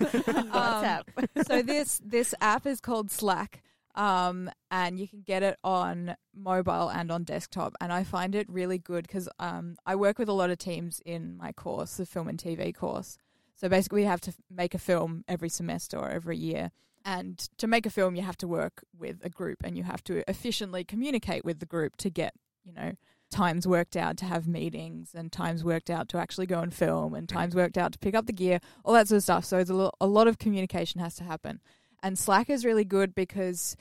on 0.54 1.04
Um, 1.18 1.28
so 1.48 1.64
this 1.64 2.00
this 2.06 2.36
app 2.42 2.68
is 2.68 2.80
called 2.80 3.10
Slack, 3.10 3.64
um, 3.96 4.52
and 4.70 5.00
you 5.00 5.08
can 5.08 5.22
get 5.24 5.42
it 5.42 5.58
on 5.64 6.16
mobile 6.36 6.90
and 6.90 7.12
on 7.12 7.24
desktop. 7.24 7.74
And 7.82 7.92
I 7.92 8.04
find 8.04 8.36
it 8.36 8.48
really 8.48 8.78
good 8.78 9.08
because 9.08 9.28
um, 9.40 9.78
I 9.88 9.96
work 9.96 10.20
with 10.20 10.30
a 10.30 10.34
lot 10.34 10.52
of 10.52 10.60
teams 10.60 11.02
in 11.04 11.36
my 11.38 11.54
course, 11.54 11.98
the 11.98 12.06
film 12.06 12.28
and 12.28 12.38
TV 12.38 12.72
course. 12.74 13.18
So 13.56 13.68
basically, 13.68 14.02
we 14.02 14.06
have 14.06 14.22
to 14.22 14.34
make 14.52 14.76
a 14.76 14.80
film 14.80 15.24
every 15.28 15.50
semester 15.50 15.98
or 15.98 16.10
every 16.12 16.38
year. 16.38 16.70
And 17.06 17.38
to 17.58 17.68
make 17.68 17.86
a 17.86 17.90
film, 17.90 18.16
you 18.16 18.22
have 18.22 18.38
to 18.38 18.48
work 18.48 18.84
with 18.98 19.18
a 19.24 19.30
group, 19.30 19.58
and 19.64 19.78
you 19.78 19.84
have 19.84 20.04
to 20.06 20.28
efficiently 20.30 20.84
communicate 20.84 21.44
with 21.44 21.60
the 21.60 21.66
group 21.66 21.98
to 21.98 22.10
get, 22.10 22.34
you 22.64 22.72
know, 22.74 22.94
times 23.30 23.68
worked 23.68 23.98
out 23.98 24.16
to 24.18 24.26
have 24.26 24.48
meetings, 24.48 25.12
and 25.14 25.32
times 25.32 25.64
worked 25.64 25.90
out 25.90 26.08
to 26.10 26.18
actually 26.18 26.46
go 26.46 26.60
and 26.60 26.74
film, 26.74 27.14
and 27.14 27.28
times 27.28 27.56
worked 27.56 27.78
out 27.78 27.92
to 27.92 28.00
pick 28.00 28.16
up 28.16 28.26
the 28.26 28.32
gear, 28.34 28.60
all 28.86 28.94
that 28.94 29.08
sort 29.10 29.18
of 29.18 29.24
stuff. 29.24 29.44
So 29.46 29.58
it's 29.58 29.70
a, 29.70 29.74
lo- 29.74 29.92
a 30.00 30.08
lot 30.08 30.28
of 30.28 30.38
communication 30.40 31.02
has 31.02 31.16
to 31.16 31.24
happen. 31.24 31.60
And 32.02 32.18
Slack 32.18 32.50
is 32.50 32.64
really 32.64 32.86
good 32.86 33.14
because 33.16 33.76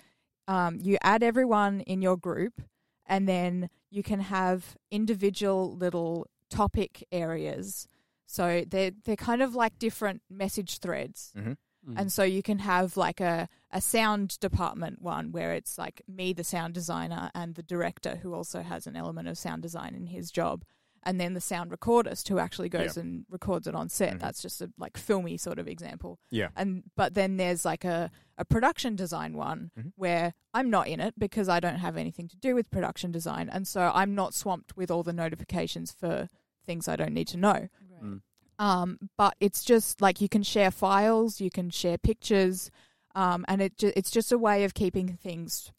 um, 0.48 0.78
you 0.80 0.96
add 1.02 1.22
everyone 1.22 1.80
in 1.82 2.02
your 2.02 2.16
group, 2.16 2.60
and 3.06 3.28
then 3.28 3.68
you 3.90 4.02
can 4.02 4.20
have 4.20 4.76
individual 4.90 5.76
little 5.76 6.26
topic 6.50 7.06
areas. 7.12 7.86
So 8.26 8.64
they're 8.66 8.92
they're 9.04 9.16
kind 9.16 9.42
of 9.42 9.54
like 9.54 9.78
different 9.78 10.22
message 10.30 10.78
threads. 10.78 11.32
Mhm. 11.36 11.56
Mm. 11.88 11.94
And 11.98 12.12
so 12.12 12.22
you 12.22 12.42
can 12.42 12.60
have 12.60 12.96
like 12.96 13.20
a, 13.20 13.48
a 13.72 13.80
sound 13.80 14.38
department 14.40 15.02
one 15.02 15.32
where 15.32 15.52
it's 15.52 15.78
like 15.78 16.02
me, 16.06 16.32
the 16.32 16.44
sound 16.44 16.74
designer, 16.74 17.30
and 17.34 17.54
the 17.54 17.62
director 17.62 18.16
who 18.22 18.34
also 18.34 18.62
has 18.62 18.86
an 18.86 18.96
element 18.96 19.28
of 19.28 19.36
sound 19.38 19.62
design 19.62 19.94
in 19.94 20.06
his 20.06 20.30
job. 20.30 20.64
And 21.04 21.20
then 21.20 21.34
the 21.34 21.40
sound 21.40 21.72
recordist 21.72 22.28
who 22.28 22.38
actually 22.38 22.68
goes 22.68 22.96
and 22.96 23.26
records 23.28 23.66
it 23.66 23.74
on 23.74 23.88
set. 23.88 24.14
Mhm. 24.14 24.20
That's 24.20 24.40
just 24.40 24.62
a 24.62 24.70
like 24.78 24.96
filmy 24.96 25.36
sort 25.36 25.58
of 25.58 25.66
example. 25.66 26.20
Yeah. 26.30 26.50
And 26.54 26.84
but 26.94 27.14
then 27.14 27.38
there's 27.38 27.64
like 27.64 27.84
a, 27.84 28.08
a 28.38 28.44
production 28.44 28.94
design 28.94 29.34
one 29.36 29.72
Mhm. 29.76 29.92
where 29.96 30.34
I'm 30.54 30.70
not 30.70 30.86
in 30.86 31.00
it 31.00 31.14
because 31.18 31.48
I 31.48 31.58
don't 31.58 31.78
have 31.78 31.96
anything 31.96 32.28
to 32.28 32.36
do 32.36 32.54
with 32.54 32.70
production 32.70 33.10
design. 33.10 33.48
And 33.48 33.66
so 33.66 33.90
I'm 33.92 34.14
not 34.14 34.32
swamped 34.32 34.76
with 34.76 34.92
all 34.92 35.02
the 35.02 35.12
notifications 35.12 35.90
for 35.90 36.28
things 36.64 36.86
I 36.86 36.94
don't 36.94 37.14
need 37.14 37.26
to 37.28 37.36
know. 37.36 37.68
Mm. 38.00 38.22
Um, 38.62 39.10
but 39.18 39.34
it's 39.40 39.64
just 39.64 40.00
like 40.00 40.20
you 40.20 40.28
can 40.28 40.44
share 40.44 40.70
files, 40.70 41.40
you 41.40 41.50
can 41.50 41.68
share 41.68 41.98
pictures, 41.98 42.70
um, 43.16 43.44
and 43.48 43.60
it 43.60 43.76
ju- 43.76 43.92
it's 43.96 44.10
just 44.10 44.30
a 44.30 44.38
way 44.38 44.62
of 44.62 44.72
keeping 44.72 45.18
things 45.20 45.72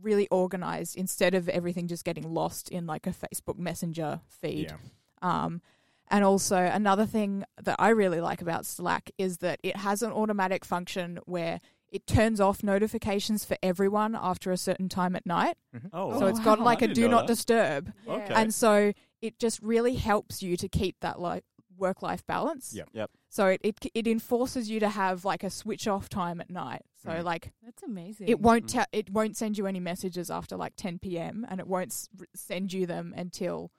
really 0.00 0.26
organized 0.28 0.96
instead 0.96 1.34
of 1.34 1.50
everything 1.50 1.86
just 1.86 2.02
getting 2.02 2.32
lost 2.32 2.70
in 2.70 2.86
like 2.86 3.06
a 3.06 3.10
Facebook 3.10 3.58
Messenger 3.58 4.20
feed. 4.26 4.70
Yeah. 4.70 4.76
Um, 5.20 5.60
and 6.10 6.24
also 6.24 6.56
another 6.56 7.04
thing 7.04 7.44
that 7.62 7.76
I 7.78 7.90
really 7.90 8.22
like 8.22 8.40
about 8.40 8.64
Slack 8.64 9.10
is 9.18 9.38
that 9.38 9.60
it 9.62 9.76
has 9.76 10.02
an 10.02 10.10
automatic 10.10 10.64
function 10.64 11.18
where 11.26 11.60
it 11.92 12.06
turns 12.06 12.40
off 12.40 12.62
notifications 12.62 13.44
for 13.44 13.58
everyone 13.62 14.16
after 14.18 14.50
a 14.50 14.56
certain 14.56 14.88
time 14.88 15.14
at 15.14 15.26
night. 15.26 15.58
Oh, 15.92 16.18
so 16.18 16.26
it's 16.26 16.40
got 16.40 16.58
wow. 16.58 16.64
like 16.64 16.82
I 16.82 16.86
a 16.86 16.88
didn't 16.88 17.02
do 17.02 17.08
not 17.08 17.26
that. 17.26 17.34
disturb. 17.34 17.92
Okay. 18.08 18.32
And 18.34 18.54
so 18.54 18.94
it 19.20 19.38
just 19.38 19.60
really 19.60 19.96
helps 19.96 20.42
you 20.42 20.56
to 20.56 20.68
keep 20.68 20.96
that 21.00 21.20
like 21.20 21.44
work 21.80 22.02
life 22.02 22.24
balance. 22.26 22.72
Yep. 22.74 22.90
Yep. 22.92 23.10
So 23.30 23.46
it, 23.46 23.60
it 23.64 23.78
it 23.94 24.06
enforces 24.06 24.70
you 24.70 24.78
to 24.80 24.88
have 24.90 25.24
like 25.24 25.42
a 25.42 25.50
switch 25.50 25.88
off 25.88 26.08
time 26.08 26.40
at 26.40 26.50
night. 26.50 26.82
So 27.02 27.10
Mhm. 27.10 27.24
like 27.24 27.52
That's 27.64 27.82
amazing. 27.82 28.28
it 28.28 28.40
won't 28.40 28.66
Mm. 28.66 28.72
tell 28.72 28.86
it 28.92 29.10
won't 29.10 29.36
send 29.36 29.58
you 29.58 29.66
any 29.66 29.80
messages 29.80 30.30
after 30.30 30.56
like 30.56 30.74
10 30.76 30.98
p.m. 31.00 31.46
and 31.48 31.58
it 31.58 31.66
won't 31.66 31.90
s- 31.90 32.08
r- 32.20 32.26
send 32.34 32.72
you 32.72 32.86
them 32.86 33.12
until 33.16 33.70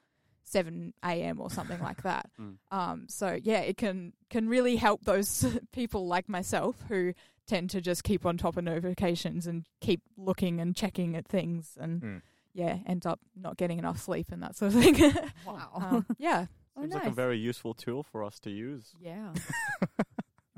7 0.43 0.93
a.m. 1.03 1.39
or 1.39 1.50
something 1.50 1.79
like 1.81 2.01
that. 2.03 2.29
Mm. 2.39 2.58
Um, 2.72 3.05
so 3.08 3.38
yeah, 3.43 3.60
it 3.60 3.77
can 3.77 4.13
can 4.29 4.50
really 4.50 4.75
help 4.77 5.03
those 5.05 5.46
people 5.72 6.08
like 6.08 6.27
myself 6.27 6.75
who 6.89 7.13
tend 7.48 7.70
to 7.72 7.81
just 7.81 8.03
keep 8.03 8.25
on 8.25 8.38
top 8.38 8.55
of 8.58 8.63
notifications 8.63 9.46
and 9.48 9.65
keep 9.81 10.01
looking 10.17 10.60
and 10.62 10.75
checking 10.75 11.15
at 11.15 11.27
things 11.27 11.77
and 11.79 12.01
Mm. 12.01 12.22
yeah, 12.53 12.79
end 12.88 13.05
up 13.05 13.20
not 13.36 13.58
getting 13.58 13.77
enough 13.79 14.00
sleep 14.00 14.31
and 14.31 14.41
that 14.43 14.55
sort 14.55 14.74
of 14.74 14.81
thing. 14.81 14.96
Wow. 15.46 15.70
um, 15.75 16.05
yeah. 16.17 16.48
Oh, 16.78 16.82
Seems 16.82 16.94
nice. 16.94 17.04
like 17.04 17.12
a 17.12 17.16
very 17.16 17.38
useful 17.38 17.74
tool 17.74 18.04
for 18.04 18.24
us 18.24 18.40
to 18.42 18.50
use. 18.50 18.94
yeah. 19.01 19.34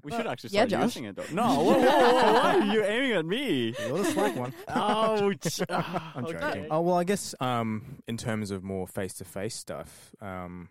We 0.03 0.11
should 0.11 0.27
actually 0.27 0.49
Yeah, 0.49 0.67
start 0.67 0.69
Josh. 0.81 0.83
using 0.97 1.05
it 1.05 1.15
though. 1.15 1.23
No, 1.31 1.47
whoa, 1.63 1.63
whoa, 1.63 1.79
whoa, 1.79 2.33
why 2.33 2.59
are 2.59 2.73
you 2.73 2.83
aiming 2.83 3.11
at 3.13 3.25
me? 3.25 3.73
You're 3.87 3.99
the 3.99 4.03
slack 4.11 4.35
one. 4.35 4.53
Ouch. 4.67 5.61
I'm 5.69 6.25
joking. 6.27 6.67
Oh 6.69 6.81
well, 6.81 6.97
I 6.97 7.05
guess 7.05 7.33
um, 7.39 7.99
in 8.05 8.17
terms 8.17 8.51
of 8.51 8.63
more 8.65 8.85
face-to-face 8.85 9.55
stuff, 9.55 10.11
um, 10.19 10.67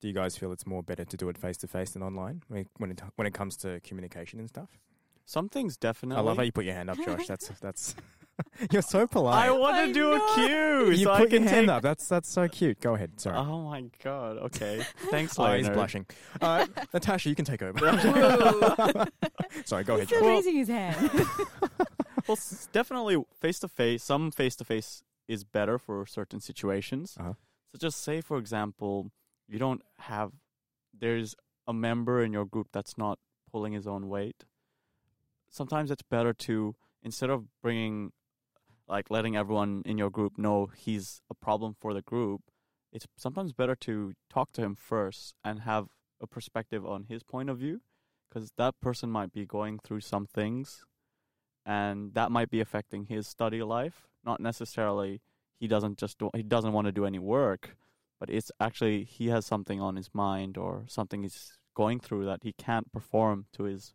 do 0.00 0.06
you 0.06 0.14
guys 0.14 0.36
feel 0.36 0.52
it's 0.52 0.68
more 0.68 0.84
better 0.84 1.04
to 1.04 1.16
do 1.16 1.28
it 1.30 1.36
face-to-face 1.36 1.90
than 1.90 2.04
online 2.04 2.44
when 2.46 2.60
it, 2.60 2.68
when 2.76 2.90
it 2.92 3.02
when 3.16 3.26
it 3.26 3.34
comes 3.34 3.56
to 3.56 3.80
communication 3.80 4.38
and 4.38 4.48
stuff? 4.48 4.78
Some 5.24 5.48
things 5.48 5.76
definitely. 5.76 6.22
I 6.22 6.24
love 6.24 6.36
how 6.36 6.44
you 6.44 6.52
put 6.52 6.64
your 6.64 6.74
hand 6.74 6.90
up, 6.90 6.98
Josh. 7.04 7.26
That's 7.28 7.48
that's. 7.60 7.96
You're 8.72 8.82
so 8.82 9.06
polite. 9.06 9.46
I 9.48 9.50
want 9.50 9.76
to 9.86 9.92
do 9.92 10.12
a 10.12 10.34
cue. 10.34 10.90
you 10.92 11.04
so 11.04 11.12
I 11.12 11.18
put 11.20 11.30
your 11.30 11.40
can 11.40 11.48
hand 11.48 11.66
take- 11.66 11.74
up. 11.76 11.82
That's 11.82 12.08
that's 12.08 12.28
so 12.28 12.48
cute. 12.48 12.80
Go 12.80 12.94
ahead. 12.94 13.20
Sorry. 13.20 13.36
Oh 13.36 13.62
my 13.62 13.84
god. 14.02 14.38
Okay. 14.38 14.82
Thanks, 15.10 15.38
Oh, 15.38 15.52
he's 15.54 15.68
blushing. 15.68 16.06
Uh, 16.40 16.66
Natasha, 16.94 17.28
you 17.28 17.34
can 17.34 17.44
take 17.44 17.62
over. 17.62 17.78
Sorry, 19.64 19.84
go 19.84 19.94
ahead. 19.94 20.08
He's 20.08 20.08
still 20.08 20.20
Josh. 20.20 20.22
raising 20.22 20.54
his 20.56 20.68
hand. 20.68 21.10
Well, 22.26 22.38
definitely 22.72 23.22
face 23.40 23.58
to 23.60 23.68
face. 23.68 24.02
Some 24.04 24.30
face 24.30 24.56
to 24.56 24.64
face 24.64 25.02
is 25.28 25.44
better 25.44 25.78
for 25.78 26.06
certain 26.06 26.40
situations. 26.40 27.16
Uh-huh. 27.18 27.34
So 27.72 27.78
just 27.78 28.02
say, 28.02 28.20
for 28.20 28.38
example, 28.38 29.10
you 29.48 29.58
don't 29.58 29.82
have. 29.98 30.32
There's 30.98 31.34
a 31.66 31.72
member 31.72 32.22
in 32.22 32.32
your 32.32 32.44
group 32.44 32.68
that's 32.72 32.96
not 32.98 33.18
pulling 33.50 33.72
his 33.72 33.86
own 33.86 34.08
weight. 34.08 34.44
Sometimes 35.48 35.90
it's 35.90 36.02
better 36.02 36.32
to 36.32 36.74
instead 37.02 37.30
of 37.30 37.44
bringing, 37.62 38.12
like, 38.90 39.10
letting 39.10 39.36
everyone 39.36 39.82
in 39.86 39.96
your 39.96 40.10
group 40.10 40.36
know 40.36 40.70
he's 40.76 41.22
a 41.30 41.34
problem 41.34 41.74
for 41.80 41.94
the 41.94 42.02
group. 42.02 42.42
It's 42.92 43.06
sometimes 43.16 43.52
better 43.52 43.76
to 43.76 44.14
talk 44.28 44.52
to 44.52 44.62
him 44.62 44.74
first 44.74 45.34
and 45.44 45.60
have 45.60 45.86
a 46.20 46.26
perspective 46.26 46.84
on 46.84 47.04
his 47.04 47.22
point 47.22 47.48
of 47.48 47.58
view, 47.58 47.80
because 48.28 48.50
that 48.58 48.74
person 48.80 49.10
might 49.10 49.32
be 49.32 49.46
going 49.46 49.78
through 49.78 50.00
some 50.00 50.26
things 50.26 50.84
and 51.64 52.14
that 52.14 52.30
might 52.30 52.50
be 52.50 52.60
affecting 52.60 53.06
his 53.06 53.28
study 53.28 53.62
life. 53.62 54.08
Not 54.24 54.40
necessarily 54.40 55.20
he 55.58 55.68
doesn't 55.68 55.98
just 55.98 56.18
do, 56.18 56.30
he 56.34 56.42
doesn't 56.42 56.72
want 56.72 56.86
to 56.86 56.92
do 56.92 57.06
any 57.06 57.18
work, 57.18 57.76
but 58.18 58.28
it's 58.28 58.50
actually 58.58 59.04
he 59.04 59.28
has 59.28 59.46
something 59.46 59.80
on 59.80 59.96
his 59.96 60.10
mind 60.12 60.58
or 60.58 60.84
something 60.88 61.22
he's 61.22 61.58
going 61.74 62.00
through 62.00 62.24
that 62.24 62.40
he 62.42 62.52
can't 62.52 62.90
perform 62.92 63.46
to 63.52 63.64
his 63.64 63.94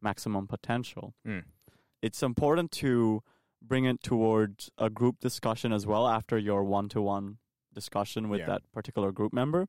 maximum 0.00 0.46
potential. 0.46 1.14
Mm. 1.26 1.44
It's 2.02 2.22
important 2.22 2.70
to 2.72 3.22
bring 3.66 3.84
it 3.84 4.02
towards 4.02 4.70
a 4.78 4.88
group 4.90 5.20
discussion 5.20 5.72
as 5.72 5.86
well 5.86 6.06
after 6.06 6.38
your 6.38 6.62
one-to-one 6.64 7.38
discussion 7.74 8.28
with 8.28 8.40
Yeah. 8.40 8.46
that 8.46 8.72
particular 8.72 9.12
group 9.12 9.32
member. 9.32 9.68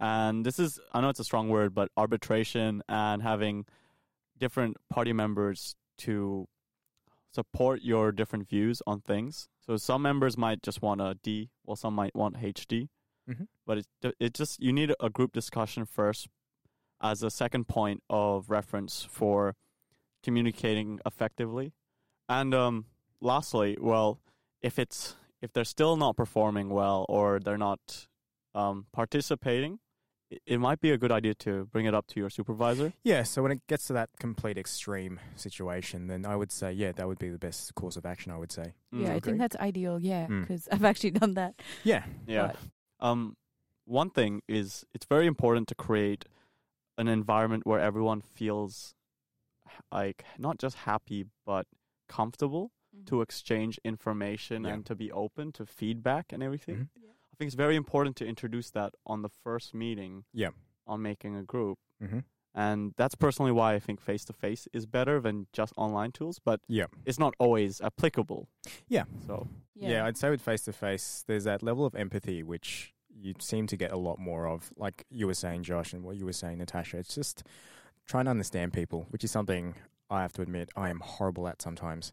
And 0.00 0.46
this 0.46 0.58
is 0.58 0.78
I 0.92 1.00
know 1.00 1.08
it's 1.08 1.20
a 1.20 1.24
strong 1.24 1.48
word, 1.48 1.74
but 1.74 1.90
arbitration 1.96 2.82
and 2.88 3.22
having 3.22 3.66
different 4.36 4.76
party 4.88 5.12
members 5.12 5.74
to 5.98 6.46
support 7.32 7.82
your 7.82 8.12
different 8.12 8.48
views 8.48 8.80
on 8.86 9.00
things. 9.00 9.48
So 9.60 9.76
some 9.76 10.02
members 10.02 10.38
might 10.38 10.62
just 10.62 10.80
want 10.82 11.00
a 11.00 11.16
D, 11.22 11.50
while 11.64 11.76
some 11.76 11.94
might 11.94 12.14
want 12.14 12.36
HD. 12.36 12.88
Mhm. 13.28 13.48
But 13.66 13.78
it 13.78 14.14
it 14.18 14.34
just 14.34 14.60
you 14.60 14.72
need 14.72 14.94
a 15.00 15.10
group 15.10 15.32
discussion 15.32 15.84
first 15.84 16.28
as 17.00 17.22
a 17.22 17.30
second 17.30 17.68
point 17.68 18.02
of 18.08 18.50
reference 18.50 19.04
for 19.04 19.54
communicating 20.22 21.00
effectively. 21.06 21.72
And 22.28 22.54
um, 22.54 22.86
lastly, 23.20 23.76
well, 23.80 24.18
if 24.62 24.78
it's 24.78 25.16
if 25.40 25.52
they're 25.52 25.64
still 25.64 25.96
not 25.96 26.16
performing 26.16 26.68
well 26.70 27.06
or 27.08 27.38
they're 27.38 27.58
not 27.58 28.06
um, 28.54 28.86
participating, 28.92 29.78
it, 30.30 30.42
it 30.46 30.58
might 30.58 30.80
be 30.80 30.90
a 30.90 30.98
good 30.98 31.12
idea 31.12 31.32
to 31.34 31.66
bring 31.66 31.86
it 31.86 31.94
up 31.94 32.06
to 32.08 32.18
your 32.20 32.28
supervisor. 32.28 32.92
Yeah, 33.04 33.22
so 33.22 33.42
when 33.42 33.52
it 33.52 33.64
gets 33.68 33.86
to 33.86 33.92
that 33.92 34.10
complete 34.18 34.58
extreme 34.58 35.20
situation, 35.36 36.08
then 36.08 36.26
I 36.26 36.34
would 36.34 36.50
say, 36.50 36.72
yeah, 36.72 36.90
that 36.92 37.06
would 37.06 37.18
be 37.20 37.28
the 37.28 37.38
best 37.38 37.72
course 37.76 37.96
of 37.96 38.04
action. 38.04 38.32
I 38.32 38.38
would 38.38 38.50
say. 38.52 38.72
yeah, 38.92 39.14
I 39.14 39.20
think 39.20 39.38
that's 39.38 39.56
ideal. 39.56 40.00
Yeah, 40.00 40.26
Mm. 40.26 40.40
because 40.42 40.68
I've 40.72 40.84
actually 40.84 41.12
done 41.12 41.34
that. 41.34 41.54
Yeah, 41.84 42.04
Yeah. 42.26 42.48
But- 42.48 42.56
Um, 43.00 43.36
one 43.84 44.10
thing 44.10 44.42
is 44.48 44.84
it's 44.92 45.06
very 45.06 45.26
important 45.28 45.68
to 45.68 45.74
create 45.76 46.24
an 46.98 47.06
environment 47.06 47.64
where 47.64 47.78
everyone 47.78 48.22
feels 48.22 48.96
like 49.92 50.24
not 50.36 50.58
just 50.58 50.76
happy 50.78 51.26
but 51.46 51.66
comfortable 52.08 52.72
to 53.06 53.22
exchange 53.22 53.78
information 53.84 54.64
Yeah. 54.64 54.74
and 54.74 54.86
to 54.86 54.94
be 54.94 55.10
open 55.12 55.52
to 55.52 55.66
feedback 55.66 56.32
and 56.32 56.42
everything. 56.42 56.76
Mhm. 56.76 56.88
I 57.32 57.36
think 57.38 57.48
it's 57.48 57.54
very 57.54 57.76
important 57.76 58.16
to 58.16 58.26
introduce 58.26 58.70
that 58.70 58.94
on 59.06 59.22
the 59.22 59.28
first 59.28 59.74
meeting. 59.74 60.24
Yeah. 60.32 60.50
On 60.86 61.00
making 61.02 61.36
a 61.36 61.42
group. 61.42 61.78
mm-hmm. 62.02 62.20
And 62.54 62.94
that's 62.96 63.14
personally 63.14 63.52
why 63.52 63.74
I 63.74 63.78
think 63.78 64.00
face 64.00 64.24
to 64.24 64.32
face 64.32 64.66
is 64.72 64.84
better 64.86 65.20
than 65.20 65.46
just 65.52 65.72
online 65.76 66.10
tools, 66.12 66.40
but 66.40 66.60
yeah, 66.66 66.86
it's 67.04 67.18
not 67.18 67.34
always 67.38 67.80
applicable. 67.80 68.48
Yeah. 68.88 69.04
So 69.26 69.46
yeah, 69.76 70.04
I'd 70.06 70.16
say 70.16 70.30
with 70.30 70.40
face 70.40 70.62
to 70.64 70.72
face, 70.72 71.22
there's 71.28 71.44
that 71.44 71.62
level 71.62 71.84
of 71.84 71.94
empathy 71.94 72.42
which 72.42 72.94
you 73.14 73.34
seem 73.38 73.66
to 73.68 73.76
get 73.76 73.92
a 73.92 73.96
lot 73.96 74.18
more 74.18 74.48
of. 74.48 74.72
Like 74.76 75.04
you 75.10 75.26
were 75.26 75.34
saying, 75.34 75.62
Josh, 75.64 75.92
and 75.92 76.02
what 76.02 76.16
you 76.16 76.24
were 76.24 76.32
saying, 76.32 76.58
Natasha. 76.58 76.98
It's 76.98 77.14
just 77.14 77.44
trying 78.06 78.24
to 78.24 78.30
understand 78.32 78.72
people, 78.72 79.06
which 79.10 79.22
is 79.22 79.30
something 79.30 79.74
I 80.10 80.22
have 80.22 80.32
to 80.32 80.42
admit 80.42 80.70
I 80.74 80.88
am 80.90 81.00
horrible 81.00 81.46
at 81.46 81.60
sometimes. 81.62 82.12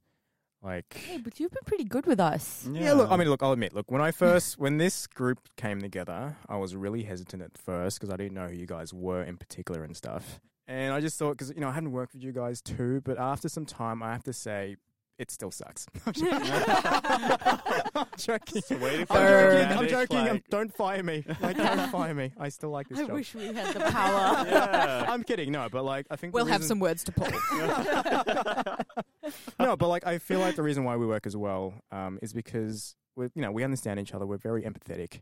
Like. 0.65 0.95
Hey, 0.95 1.17
but 1.19 1.39
you've 1.39 1.51
been 1.51 1.63
pretty 1.65 1.83
good 1.83 2.07
with 2.07 2.19
us. 2.19 2.67
Yeah, 2.71 2.93
look, 2.93 3.11
I 3.11 3.17
mean, 3.17 3.29
look, 3.29 3.43
I'll 3.43 3.51
admit, 3.51 3.73
look, 3.75 3.91
when 3.91 4.01
I 4.01 4.09
first, 4.09 4.57
when 4.57 4.77
this 4.77 5.05
group 5.05 5.39
came 5.57 5.79
together, 5.79 6.35
I 6.49 6.57
was 6.57 6.75
really 6.75 7.03
hesitant 7.03 7.43
at 7.43 7.55
first 7.55 7.99
because 7.99 8.11
I 8.11 8.17
didn't 8.17 8.33
know 8.33 8.47
who 8.47 8.55
you 8.55 8.65
guys 8.65 8.91
were 8.91 9.21
in 9.23 9.37
particular 9.37 9.83
and 9.83 9.95
stuff. 9.95 10.41
And 10.67 10.91
I 10.91 10.99
just 10.99 11.19
thought, 11.19 11.33
because, 11.33 11.51
you 11.53 11.61
know, 11.61 11.69
I 11.69 11.73
hadn't 11.73 11.91
worked 11.91 12.15
with 12.15 12.23
you 12.23 12.31
guys 12.31 12.61
too, 12.63 13.01
but 13.05 13.19
after 13.19 13.47
some 13.47 13.67
time, 13.67 14.01
I 14.01 14.11
have 14.11 14.23
to 14.23 14.33
say, 14.33 14.77
it 15.17 15.31
still 15.31 15.51
sucks. 15.51 15.87
I'm 16.05 16.13
joking. 18.17 18.61
Just 18.67 18.71
waiting 18.81 19.05
for 19.05 19.13
I'm 19.17 19.27
joking. 19.27 19.77
I'm 19.77 19.87
joking. 19.87 20.17
I'm- 20.17 20.33
like- 20.35 20.49
don't 20.49 20.73
fire 20.75 21.03
me. 21.03 21.23
Like, 21.41 21.57
don't 21.57 21.89
fire 21.91 22.13
me. 22.13 22.31
I 22.37 22.49
still 22.49 22.69
like 22.71 22.89
this 22.89 22.99
I 22.99 23.03
job. 23.03 23.11
wish 23.11 23.33
we 23.35 23.45
had 23.53 23.73
the 23.73 23.79
power. 23.79 24.45
Yeah. 24.47 25.05
I'm 25.07 25.23
kidding. 25.23 25.51
No, 25.51 25.67
but 25.71 25.83
like, 25.83 26.05
I 26.11 26.15
think 26.15 26.33
We'll 26.33 26.45
have 26.45 26.63
some 26.63 26.79
words 26.79 27.03
to 27.05 27.11
pull. 27.11 27.27
no, 29.59 29.75
but 29.75 29.87
like 29.87 30.05
I 30.05 30.17
feel 30.19 30.39
like 30.39 30.55
the 30.55 30.63
reason 30.63 30.83
why 30.83 30.95
we 30.97 31.05
work 31.07 31.25
as 31.25 31.35
well 31.37 31.73
um, 31.91 32.19
is 32.21 32.33
because 32.33 32.95
we 33.15 33.25
you 33.35 33.41
know 33.41 33.51
we 33.51 33.63
understand 33.63 33.99
each 33.99 34.13
other. 34.13 34.25
We're 34.25 34.37
very 34.37 34.63
empathetic, 34.63 35.21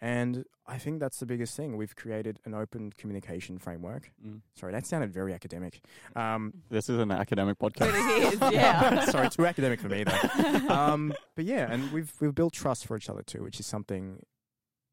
and 0.00 0.44
I 0.66 0.78
think 0.78 1.00
that's 1.00 1.18
the 1.18 1.26
biggest 1.26 1.56
thing. 1.56 1.76
We've 1.76 1.96
created 1.96 2.38
an 2.44 2.54
open 2.54 2.92
communication 2.96 3.58
framework. 3.58 4.12
Mm. 4.24 4.42
Sorry, 4.54 4.72
that 4.72 4.86
sounded 4.86 5.12
very 5.12 5.32
academic. 5.34 5.80
Um, 6.14 6.52
This 6.70 6.88
is 6.88 6.98
an 6.98 7.10
academic 7.10 7.56
But 7.58 7.74
podcast. 7.74 7.94
it 8.28 8.34
is, 8.34 8.40
yeah. 8.52 9.04
sorry, 9.06 9.28
too 9.30 9.46
academic 9.46 9.80
for 9.80 9.88
me 9.88 10.04
though. 10.04 10.68
Um, 10.68 11.14
but 11.34 11.44
yeah, 11.44 11.70
and 11.72 11.90
we've 11.92 12.12
we've 12.20 12.34
built 12.34 12.52
trust 12.52 12.86
for 12.86 12.96
each 12.96 13.08
other 13.10 13.22
too, 13.22 13.42
which 13.42 13.58
is 13.58 13.66
something, 13.66 14.22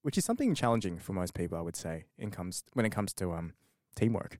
which 0.01 0.17
is 0.17 0.25
something 0.25 0.55
challenging 0.55 0.97
for 0.97 1.13
most 1.13 1.33
people, 1.33 1.57
I 1.57 1.61
would 1.61 1.75
say, 1.75 2.05
in 2.17 2.31
comes 2.31 2.63
when 2.73 2.85
it 2.85 2.91
comes 2.91 3.13
to 3.15 3.31
um 3.33 3.53
teamwork. 3.95 4.39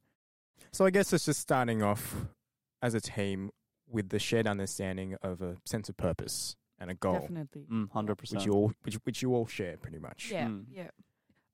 So 0.72 0.86
I 0.86 0.90
guess 0.90 1.14
it's 1.14 1.26
just 1.26 1.40
starting 1.42 1.84
off 1.84 2.26
as 2.82 2.94
a 2.94 3.02
team 3.02 3.52
with 3.90 4.10
the 4.10 4.20
shared 4.20 4.48
understanding 4.48 5.16
of 5.22 5.42
a 5.42 5.58
sense 5.66 5.90
of 5.90 5.98
purpose 5.98 6.56
and 6.80 6.90
a 6.92 6.94
goal, 6.94 7.20
Definitely. 7.22 7.66
Mm, 7.72 7.90
100%. 7.92 8.32
which 8.34 8.46
you 8.46 8.52
all 8.54 8.72
which, 8.84 8.96
which 9.06 9.22
you 9.22 9.34
all 9.34 9.46
share 9.48 9.78
pretty 9.78 10.00
much. 10.00 10.30
Yeah, 10.32 10.48
Mm. 10.48 10.66
yeah. 10.72 10.90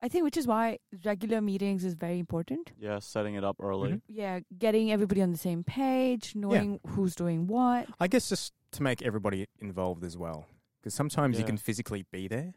I 0.04 0.08
think 0.08 0.24
which 0.24 0.36
is 0.36 0.48
why 0.48 0.78
regular 1.04 1.40
meetings 1.40 1.84
is 1.84 1.94
very 1.94 2.18
important. 2.18 2.72
yeah, 2.78 2.98
setting 2.98 3.34
it 3.36 3.44
up 3.44 3.56
early. 3.60 3.92
Mhm. 3.92 4.00
Yeah, 4.08 4.40
getting 4.58 4.90
everybody 4.90 5.22
on 5.22 5.30
the 5.30 5.38
same 5.38 5.62
page, 5.62 6.34
knowing 6.34 6.80
who's 6.88 7.14
doing 7.14 7.46
what. 7.46 7.88
I 8.00 8.08
guess 8.08 8.28
just 8.28 8.52
to 8.72 8.82
make 8.82 9.00
everybody 9.02 9.46
involved 9.60 10.02
as 10.04 10.16
well, 10.18 10.46
because 10.80 10.92
sometimes 10.94 11.38
you 11.38 11.44
can 11.44 11.56
physically 11.56 12.04
be 12.10 12.26
there, 12.26 12.52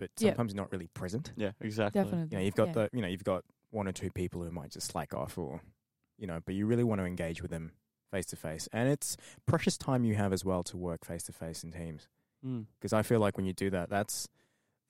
but 0.00 0.10
Yeah. 0.18 0.30
sometimes 0.30 0.52
you're 0.54 0.62
not 0.64 0.72
really 0.72 0.88
present. 0.88 1.32
Yeah, 1.36 1.52
exactly. 1.60 2.02
Definitely. 2.02 2.28
you 2.32 2.38
know, 2.38 2.44
you've 2.44 2.54
got 2.56 2.66
yeah. 2.68 2.72
the, 2.72 2.90
you 2.92 3.02
know, 3.02 3.08
you've 3.08 3.22
got 3.24 3.44
one 3.70 3.86
or 3.86 3.92
two 3.92 4.10
people 4.10 4.42
who 4.42 4.50
might 4.50 4.70
just 4.72 4.88
slack 4.88 5.14
off, 5.14 5.38
or, 5.38 5.60
you 6.18 6.26
know, 6.26 6.40
but 6.44 6.56
you 6.56 6.66
really 6.66 6.82
want 6.84 7.00
to 7.00 7.04
engage 7.04 7.40
with 7.40 7.52
them 7.52 7.70
face 8.14 8.26
to 8.26 8.36
face, 8.36 8.68
and 8.72 8.88
it's 8.88 9.16
precious 9.46 9.76
time 9.76 10.04
you 10.04 10.14
have 10.14 10.32
as 10.32 10.44
well 10.44 10.62
to 10.70 10.76
work 10.76 11.04
face 11.04 11.24
to 11.24 11.32
face 11.32 11.64
in 11.64 11.72
teams. 11.72 12.08
Mm. 12.46 12.66
Because 12.78 12.92
I 12.92 13.02
feel 13.02 13.20
like 13.20 13.36
when 13.36 13.46
you 13.46 13.52
do 13.52 13.70
that, 13.70 13.88
that's 13.90 14.28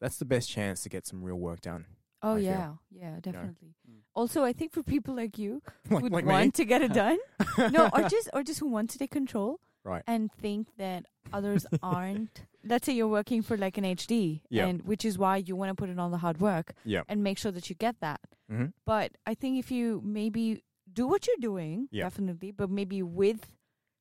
that's 0.01 0.19
the 0.19 0.25
best 0.35 0.51
chance 0.51 0.83
to 0.83 0.89
get 0.89 1.07
some 1.07 1.23
real 1.29 1.37
work 1.49 1.61
done. 1.61 1.87
Oh 2.23 2.33
I 2.35 2.37
feel. 2.37 2.45
yeah, 2.45 2.71
yeah, 2.91 3.15
definitely. 3.21 3.73
Mm. 3.91 4.01
Also, 4.15 4.45
I 4.45 4.53
think 4.53 4.73
for 4.73 4.83
people 4.83 5.15
like 5.15 5.39
you 5.39 5.63
who 5.89 6.01
like 6.09 6.25
want 6.27 6.47
me. 6.47 6.51
to 6.61 6.65
get 6.65 6.83
it 6.83 6.93
done, 7.05 7.19
no, 7.77 7.89
or 7.95 8.03
just 8.15 8.29
or 8.35 8.43
just 8.43 8.61
who 8.61 8.69
want 8.69 8.91
to 8.91 8.99
take 8.99 9.11
control, 9.11 9.59
Right. 9.85 10.03
and 10.07 10.31
think 10.33 10.69
that 10.79 11.07
others 11.33 11.67
aren't. 11.83 12.43
Let's 12.67 12.87
say 12.87 12.95
you're 12.95 13.09
working 13.21 13.43
for 13.43 13.57
like 13.59 13.77
an 13.79 13.85
HD, 13.85 14.41
Yeah. 14.51 14.67
and 14.67 14.83
which 14.83 15.05
is 15.05 15.19
why 15.19 15.37
you 15.39 15.55
want 15.57 15.69
to 15.71 15.75
put 15.75 15.91
in 15.91 15.99
all 15.99 16.11
the 16.11 16.23
hard 16.27 16.41
work 16.41 16.73
Yeah. 16.85 17.03
and 17.09 17.23
make 17.23 17.37
sure 17.39 17.53
that 17.53 17.69
you 17.71 17.77
get 17.77 17.97
that. 18.01 18.21
hmm 18.49 18.67
But 18.87 19.09
I 19.27 19.35
think 19.35 19.59
if 19.59 19.71
you 19.71 20.01
maybe 20.05 20.63
do 20.95 21.07
what 21.07 21.27
you're 21.27 21.37
doing, 21.51 21.89
Yeah. 21.91 22.05
definitely, 22.05 22.53
but 22.53 22.71
maybe 22.71 23.03
with 23.03 23.51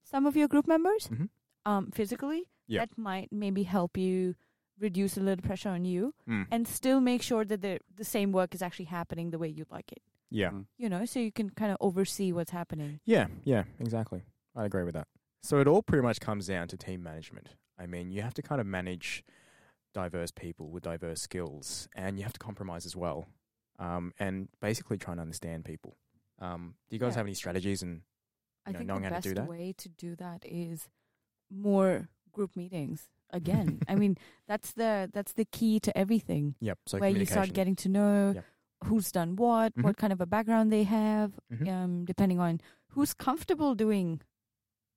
some 0.04 0.26
of 0.28 0.36
your 0.36 0.48
group 0.48 0.68
members, 0.68 1.08
hmm 1.08 1.26
um, 1.66 1.92
physically, 1.92 2.44
Yeah. 2.68 2.82
that 2.82 2.98
might 2.98 3.32
maybe 3.32 3.64
help 3.64 3.98
you 3.98 4.36
reduce 4.80 5.16
a 5.18 5.22
little 5.22 5.42
pressure 5.42 5.70
on 5.70 5.86
you 5.86 6.14
Mm. 6.28 6.48
and 6.52 6.68
still 6.68 7.00
make 7.00 7.22
sure 7.22 7.46
that 7.46 7.62
the 7.62 7.80
the 7.96 8.04
same 8.04 8.32
work 8.34 8.54
is 8.56 8.62
actually 8.62 8.86
happening 8.86 9.32
the 9.32 9.38
way 9.40 9.48
you'd 9.48 9.72
like 9.72 9.92
it. 9.92 10.02
Yeah. 10.30 10.52
Mm. 10.52 10.66
you 10.78 10.90
know, 10.90 11.06
so 11.06 11.20
you 11.20 11.32
can 11.32 11.50
kind 11.52 11.72
of 11.72 11.78
oversee 11.80 12.32
what's 12.34 12.52
happening. 12.52 13.00
Yeah, 13.06 13.28
yeah, 13.44 13.64
exactly. 13.80 14.24
I 14.56 14.66
agree 14.66 14.84
with 14.84 14.96
that. 14.96 15.08
So 15.44 15.60
it 15.60 15.68
all 15.68 15.84
pretty 15.84 16.02
much 16.02 16.20
comes 16.20 16.48
down 16.48 16.68
to 16.70 16.78
team 16.78 17.04
management. 17.04 17.50
I 17.78 17.86
mean, 17.86 18.12
you 18.12 18.22
have 18.24 18.34
to 18.36 18.42
kind 18.42 18.60
of 18.60 18.66
manage 18.68 19.24
diverse 19.94 20.32
people 20.32 20.70
with 20.72 20.84
diverse 20.84 21.22
skills, 21.22 21.88
and 21.96 22.18
you 22.18 22.24
have 22.24 22.34
to 22.34 22.40
compromise 22.40 22.86
as 22.86 22.96
well, 22.96 23.28
um, 23.78 24.12
and 24.20 24.50
basically 24.60 24.98
try 24.98 25.12
and 25.12 25.22
understand 25.22 25.66
people. 25.66 25.98
Um, 26.40 26.76
do 26.90 26.96
you 26.96 27.00
guys 27.00 27.14
Yeah. 27.14 27.18
have 27.20 27.26
any 27.26 27.34
strategies 27.36 27.82
and 27.84 28.02
I 28.66 28.72
know, 28.72 28.80
think 28.80 28.88
knowing 28.88 29.02
the 29.04 29.10
how 29.10 29.16
to 29.16 29.22
do 29.22 29.30
best 29.36 29.36
that? 29.36 29.50
way 29.50 29.74
to 29.78 29.90
do 29.90 30.16
that 30.16 30.44
is 30.46 30.90
more 31.50 32.10
group 32.32 32.56
meetings. 32.56 33.10
Again, 33.30 33.80
I 33.88 33.96
mean 33.96 34.18
that's 34.48 34.74
the 34.74 35.10
that's 35.14 35.34
the 35.34 35.46
key 35.46 35.80
to 35.82 35.96
everything. 35.98 36.56
yep? 36.60 36.80
So 36.86 36.98
where 37.00 37.10
you 37.10 37.26
start 37.26 37.54
getting 37.54 37.76
to 37.78 37.90
know 37.90 38.32
Yep. 38.36 38.46
who's 38.86 39.12
done 39.12 39.36
what, 39.36 39.74
Mhm. 39.76 39.84
what 39.84 39.98
kind 39.98 40.12
of 40.14 40.22
a 40.22 40.26
background 40.26 40.72
they 40.72 40.84
have, 40.84 41.40
Mhm. 41.52 41.68
um, 41.68 42.06
depending 42.06 42.40
on 42.40 42.60
who's 42.90 43.14
comfortable 43.14 43.76
doing, 43.76 44.22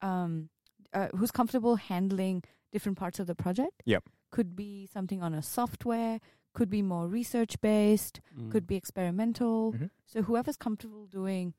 um, 0.02 0.50
uh, 0.92 1.08
who's 1.16 1.30
comfortable 1.30 1.76
handling 1.76 2.42
different 2.72 2.98
parts 2.98 3.18
of 3.20 3.26
the 3.26 3.34
project. 3.34 3.82
Yep. 3.86 4.04
Could 4.30 4.54
be 4.56 4.86
something 4.86 5.22
on 5.22 5.32
a 5.34 5.40
software, 5.42 6.20
could 6.56 6.70
be 6.70 6.82
more 6.82 7.06
research 7.06 7.54
based, 7.60 8.20
Mm. 8.34 8.50
could 8.52 8.66
be 8.66 8.76
experimental. 8.76 9.72
Mhm. 9.74 9.90
So 10.06 10.22
whoever's 10.22 10.56
comfortable 10.56 11.06
doing 11.06 11.52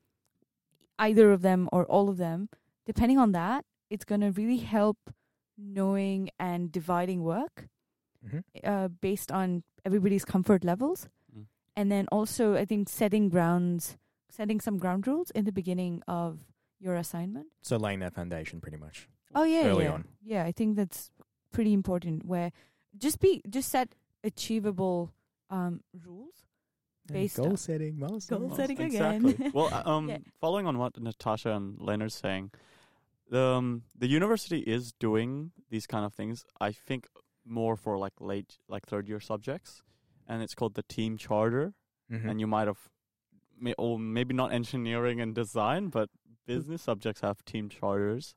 either 0.98 1.30
of 1.32 1.40
them 1.42 1.68
or 1.72 1.84
all 1.86 2.08
of 2.08 2.16
them, 2.16 2.48
depending 2.84 3.18
on 3.18 3.30
that, 3.32 3.64
it's 3.90 4.04
going 4.04 4.20
to 4.26 4.32
really 4.32 4.58
help 4.58 4.98
knowing 5.56 6.30
and 6.38 6.70
dividing 6.72 7.22
work 7.22 7.68
Mhm. 8.26 8.42
uh, 8.64 8.88
based 8.88 9.30
on 9.30 9.62
everybody's 9.84 10.24
comfort 10.24 10.64
levels. 10.64 11.08
Mm. 11.34 11.46
And 11.76 11.92
then 11.92 12.04
also, 12.10 12.54
I 12.56 12.64
think 12.64 12.88
setting 12.88 13.28
grounds, 13.28 13.96
setting 14.28 14.60
some 14.60 14.78
ground 14.78 15.06
rules 15.06 15.30
in 15.30 15.44
the 15.44 15.52
beginning 15.52 16.02
of 16.08 16.52
your 16.80 16.94
assignment. 16.96 17.46
So 17.62 17.76
laying 17.76 18.00
that 18.00 18.14
foundation, 18.14 18.60
pretty 18.60 18.76
much. 18.78 19.08
Oh 19.34 19.44
yeah, 19.44 19.66
Early 19.66 19.84
yeah, 19.84 19.92
on. 19.94 20.04
yeah. 20.22 20.44
I 20.44 20.52
think 20.52 20.76
that's 20.76 21.10
pretty 21.52 21.72
important. 21.72 22.24
Where 22.24 22.50
just 22.96 23.20
be 23.20 23.42
just 23.48 23.68
set 23.68 23.94
achievable 24.24 25.12
um, 25.50 25.80
rules. 26.06 26.34
Based 27.10 27.36
goal 27.36 27.50
on- 27.50 27.56
setting, 27.56 27.98
milestone. 27.98 28.48
Goal 28.48 28.56
setting 28.56 28.78
exactly. 28.80 29.32
again. 29.32 29.50
well, 29.54 29.72
uh, 29.72 29.82
um, 29.90 30.08
Yeah. 30.10 30.18
following 30.40 30.66
on 30.66 30.76
what 30.76 31.00
Natasha 31.00 31.52
and 31.52 31.80
Leonard's 31.80 32.14
saying, 32.14 32.50
the 33.30 33.40
um, 33.42 33.82
the 33.96 34.06
university 34.08 34.58
is 34.60 34.92
doing 34.92 35.52
these 35.70 35.86
kind 35.86 36.04
of 36.04 36.12
things. 36.12 36.44
I 36.60 36.72
think 36.72 37.06
more 37.46 37.76
for 37.76 37.96
like 37.96 38.12
late, 38.20 38.58
like 38.68 38.86
third 38.86 39.08
year 39.08 39.20
subjects, 39.20 39.82
and 40.26 40.42
it's 40.42 40.54
called 40.54 40.74
the 40.74 40.82
team 40.82 41.16
charter. 41.16 41.72
Mhm. 42.12 42.28
And 42.30 42.40
you 42.40 42.46
might 42.46 42.66
have, 42.66 42.78
may, 43.58 43.74
or 43.78 43.98
maybe 43.98 44.34
not 44.34 44.52
engineering 44.52 45.18
and 45.20 45.34
design, 45.34 45.88
but 45.88 46.08
business 46.46 46.82
subjects 46.82 47.20
have 47.22 47.42
team 47.44 47.68
charters 47.70 48.34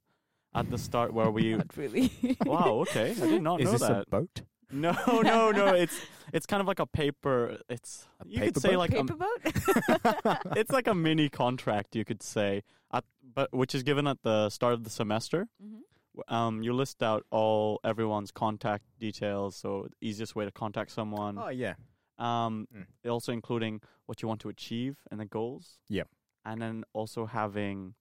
at 0.53 0.69
the 0.69 0.77
start 0.77 1.13
where 1.13 1.29
we. 1.31 1.55
Not 1.57 1.75
really. 1.77 2.11
wow. 2.45 2.79
Okay, 2.83 3.11
I 3.11 3.25
did 3.27 3.41
not 3.41 3.59
Is 3.61 3.65
know 3.65 3.71
this 3.71 3.81
that. 3.81 4.01
a 4.07 4.09
boat? 4.09 4.41
No, 4.71 4.91
no, 5.23 5.51
no. 5.51 5.67
It's 5.73 5.99
it's 6.33 6.45
kind 6.45 6.61
of 6.61 6.67
like 6.67 6.79
a 6.79 6.85
paper. 6.85 7.57
It's 7.69 8.07
A 8.19 8.27
you 8.27 8.39
paper 8.39 8.53
could 8.53 8.61
say 8.61 8.69
boat? 8.71 8.77
like 8.79 8.91
a, 8.93 9.03
Paper 9.03 9.15
boat. 9.15 10.37
it's 10.57 10.71
like 10.71 10.87
a 10.87 10.95
mini 10.95 11.29
contract, 11.29 11.95
you 11.95 12.05
could 12.05 12.23
say, 12.23 12.63
at, 12.93 13.03
but 13.35 13.51
which 13.53 13.75
is 13.75 13.83
given 13.83 14.07
at 14.07 14.17
the 14.23 14.49
start 14.49 14.73
of 14.73 14.83
the 14.83 14.89
semester. 14.89 15.47
Mhm. 15.63 15.79
Um, 16.27 16.61
you 16.61 16.73
list 16.73 17.01
out 17.01 17.25
all 17.31 17.79
everyone's 17.85 18.31
contact 18.31 18.83
details, 18.99 19.55
so 19.55 19.87
the 19.89 20.07
easiest 20.07 20.35
way 20.35 20.43
to 20.45 20.51
contact 20.51 20.91
someone. 20.91 21.37
oh 21.37 21.49
yeah. 21.49 21.75
Um, 22.19 22.67
Mm. 22.75 23.09
also 23.09 23.31
including 23.31 23.81
what 24.05 24.21
you 24.21 24.27
want 24.27 24.41
to 24.41 24.49
achieve 24.49 24.97
and 25.09 25.19
the 25.19 25.25
goals. 25.25 25.79
Yep. 25.89 26.07
And 26.45 26.61
then 26.61 26.83
also 26.93 27.25
having 27.25 27.95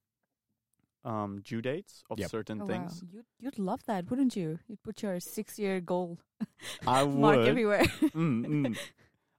um 1.04 1.40
due 1.42 1.62
dates 1.62 2.02
of 2.10 2.18
Yep. 2.18 2.30
certain 2.30 2.58
Oh, 2.62 2.64
wow. 2.66 2.72
things. 2.72 3.02
You'd 3.10 3.24
you'd 3.38 3.58
love 3.58 3.80
that, 3.86 4.10
wouldn't 4.10 4.36
you? 4.36 4.58
You'd 4.68 4.82
put 4.82 5.02
your 5.02 5.18
six 5.20 5.58
year 5.58 5.80
goal 5.80 6.18
I 6.86 7.04
mark 7.24 7.38
would. 7.38 7.48
everywhere. 7.48 7.84
Mm, 8.14 8.46
mm. 8.46 8.78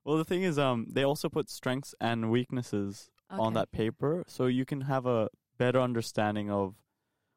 Well, 0.04 0.16
the 0.16 0.24
thing 0.24 0.42
is, 0.42 0.58
um, 0.58 0.86
they 0.90 1.04
also 1.04 1.28
put 1.28 1.48
strengths 1.48 1.94
and 2.00 2.28
weaknesses 2.32 3.08
on 3.30 3.38
Okay. 3.40 3.54
that 3.54 3.70
paper, 3.70 4.24
so 4.26 4.46
you 4.46 4.64
can 4.64 4.80
have 4.82 5.06
a 5.06 5.28
better 5.58 5.80
understanding 5.80 6.50
of 6.50 6.74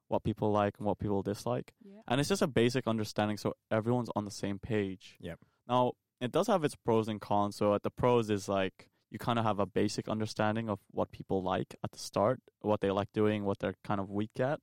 what 0.08 0.24
people 0.24 0.52
like 0.52 0.74
and 0.80 0.88
what 0.88 0.98
people 0.98 1.22
dislike. 1.22 1.76
Yeah. 1.84 2.02
And 2.08 2.20
it's 2.20 2.30
just 2.30 2.42
a 2.42 2.48
basic 2.48 2.88
understanding, 2.88 3.38
so 3.38 3.54
everyone's 3.70 4.10
on 4.16 4.26
the 4.26 4.32
same 4.32 4.58
page. 4.58 5.16
Yep. 5.20 5.40
Now, 5.68 5.94
it 6.20 6.32
does 6.32 6.48
have 6.48 6.64
its 6.64 6.74
pros 6.76 7.08
and 7.08 7.22
cons. 7.22 7.56
So, 7.56 7.76
at 7.76 7.84
the 7.84 7.92
pros 7.92 8.32
is 8.32 8.50
like 8.50 8.90
you 9.16 9.20
kind 9.20 9.40
of 9.40 9.46
have 9.46 9.60
a 9.60 9.66
basic 9.66 10.10
understanding 10.10 10.68
of 10.70 10.80
what 10.92 11.10
people 11.12 11.42
like 11.42 11.74
at 11.86 11.92
the 11.94 11.98
start, 12.10 12.42
what 12.60 12.82
they 12.82 12.92
like 12.92 13.12
doing, 13.14 13.46
what 13.46 13.60
they're 13.60 13.76
kind 13.90 14.02
of 14.02 14.10
weak 14.10 14.38
at, 14.42 14.60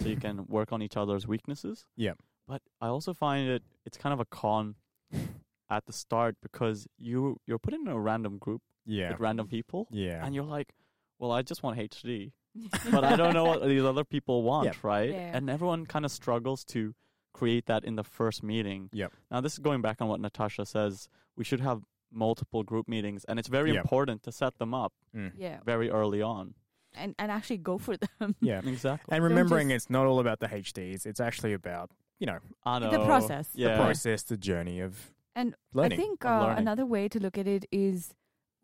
so 0.00 0.08
you 0.08 0.16
can 0.26 0.44
work 0.48 0.72
on 0.72 0.82
each 0.82 0.96
other's 0.96 1.24
weaknesses. 1.34 1.86
Yep. 1.96 2.16
But 2.48 2.62
I 2.80 2.88
also 2.88 3.12
find 3.14 3.48
it 3.48 3.62
it's 3.86 3.96
kind 3.96 4.12
of 4.12 4.18
a 4.18 4.24
con 4.24 4.74
at 5.70 5.86
the 5.86 5.92
start 5.92 6.34
because 6.42 6.88
you 6.98 7.38
you're 7.46 7.60
put 7.66 7.74
in 7.74 7.86
a 7.86 7.98
random 8.10 8.38
group 8.38 8.62
Yeah. 8.84 9.10
with 9.12 9.20
random 9.20 9.46
people, 9.46 9.86
Yeah. 9.92 10.24
and 10.26 10.34
you're 10.34 10.50
like, 10.58 10.74
well, 11.20 11.30
I 11.30 11.42
just 11.42 11.62
want 11.62 11.78
HD 11.78 12.32
but 12.90 13.04
I 13.04 13.14
don't 13.16 13.32
know 13.34 13.44
what 13.44 13.62
these 13.66 13.84
other 13.92 14.04
people 14.04 14.42
want, 14.42 14.66
Yep. 14.66 14.76
right? 14.82 15.10
Yeah. 15.10 15.36
And 15.36 15.48
everyone 15.48 15.86
kind 15.86 16.04
of 16.04 16.10
struggles 16.10 16.64
to 16.74 16.94
create 17.32 17.64
that 17.66 17.84
in 17.84 17.94
the 17.96 18.04
first 18.04 18.42
meeting. 18.42 18.90
Yep. 18.92 19.10
Now, 19.30 19.40
this 19.40 19.52
is 19.54 19.60
going 19.60 19.80
back 19.80 20.02
on 20.02 20.08
what 20.08 20.20
Natasha 20.20 20.66
says. 20.66 21.08
We 21.36 21.44
should 21.44 21.60
have 21.60 21.80
multiple 22.12 22.62
group 22.62 22.88
meetings, 22.88 23.24
and 23.24 23.38
it's 23.38 23.48
very 23.48 23.72
Yep. 23.72 23.84
important 23.84 24.22
to 24.24 24.32
set 24.32 24.58
them 24.58 24.74
up 24.74 24.92
Mm. 25.14 25.32
yeah. 25.36 25.60
very 25.64 25.90
early 25.90 26.22
on. 26.22 26.54
And 26.94 27.14
and 27.18 27.30
actually 27.32 27.58
go 27.58 27.78
for 27.78 27.96
them. 27.96 28.34
Yeah. 28.40 28.60
Exactly. 28.64 29.14
And 29.14 29.24
remembering 29.24 29.68
just- 29.68 29.86
it's 29.86 29.90
not 29.90 30.06
all 30.06 30.18
about 30.20 30.40
the 30.40 30.48
HDs. 30.48 31.06
It's 31.06 31.20
actually 31.20 31.54
about, 31.54 31.90
you 32.20 32.26
know, 32.26 32.38
I 32.64 32.78
know. 32.78 32.90
The 32.90 33.04
process. 33.04 33.48
The 33.48 33.60
Yeah. 33.60 33.76
the 33.76 33.82
process, 33.84 34.22
the 34.24 34.36
journey 34.36 34.80
of 34.80 35.12
And 35.34 35.54
learning. 35.72 35.98
I 35.98 36.02
think 36.02 36.24
uh, 36.24 36.40
learning. 36.40 36.58
another 36.58 36.84
way 36.86 37.08
to 37.08 37.18
look 37.18 37.38
at 37.38 37.46
it 37.46 37.64
is 37.72 38.12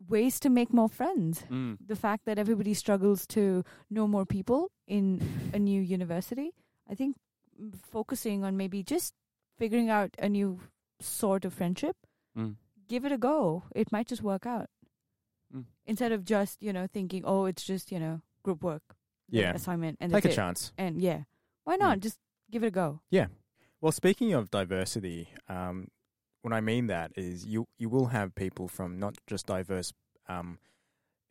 ways 0.07 0.39
to 0.41 0.49
make 0.49 0.71
more 0.71 0.89
friends. 0.89 1.41
Mm. 1.49 1.77
The 1.87 1.95
fact 1.95 2.25
that 2.25 2.37
everybody 2.37 2.73
struggles 2.75 3.25
to 3.27 3.63
know 3.89 4.07
more 4.07 4.25
people 4.25 4.69
in 4.87 5.19
a 5.53 5.57
new 5.59 5.81
university, 5.81 6.51
I 6.87 6.95
think 6.95 7.17
focusing 7.91 8.43
on 8.43 8.55
maybe 8.57 8.83
just 8.83 9.13
figuring 9.57 9.89
out 9.89 10.15
a 10.19 10.29
new 10.29 10.59
sort 11.01 11.45
of 11.45 11.53
friendship, 11.53 11.95
Mm. 12.37 12.55
Give 12.89 13.05
it 13.05 13.11
a 13.13 13.17
go. 13.17 13.63
It 13.73 13.91
might 13.91 14.07
just 14.07 14.21
work 14.21 14.45
out. 14.45 14.69
Mm. 15.55 15.65
Instead 15.85 16.11
of 16.11 16.25
just, 16.25 16.61
you 16.61 16.73
know, 16.73 16.87
thinking, 16.91 17.23
oh, 17.25 17.45
it's 17.45 17.63
just, 17.63 17.91
you 17.91 17.99
know, 17.99 18.21
group 18.43 18.63
work, 18.63 18.83
Yeah. 19.29 19.53
assignment, 19.53 19.97
and 20.01 20.11
Take 20.11 20.25
a 20.25 20.29
it. 20.29 20.35
chance. 20.35 20.73
And 20.77 21.01
yeah, 21.01 21.23
why 21.63 21.75
not? 21.77 22.01
Just 22.01 22.17
give 22.51 22.63
it 22.63 22.67
a 22.67 22.71
go. 22.71 22.99
Yeah. 23.09 23.27
Well, 23.79 23.91
speaking 23.93 24.33
of 24.33 24.51
diversity, 24.51 25.29
um, 25.47 25.87
what 26.41 26.53
I 26.53 26.61
mean 26.61 26.87
that 26.87 27.11
is 27.15 27.45
you 27.45 27.67
you 27.77 27.89
will 27.89 28.07
have 28.07 28.35
people 28.35 28.67
from 28.67 28.99
not 28.99 29.15
just 29.27 29.45
diverse 29.45 29.93
um, 30.27 30.57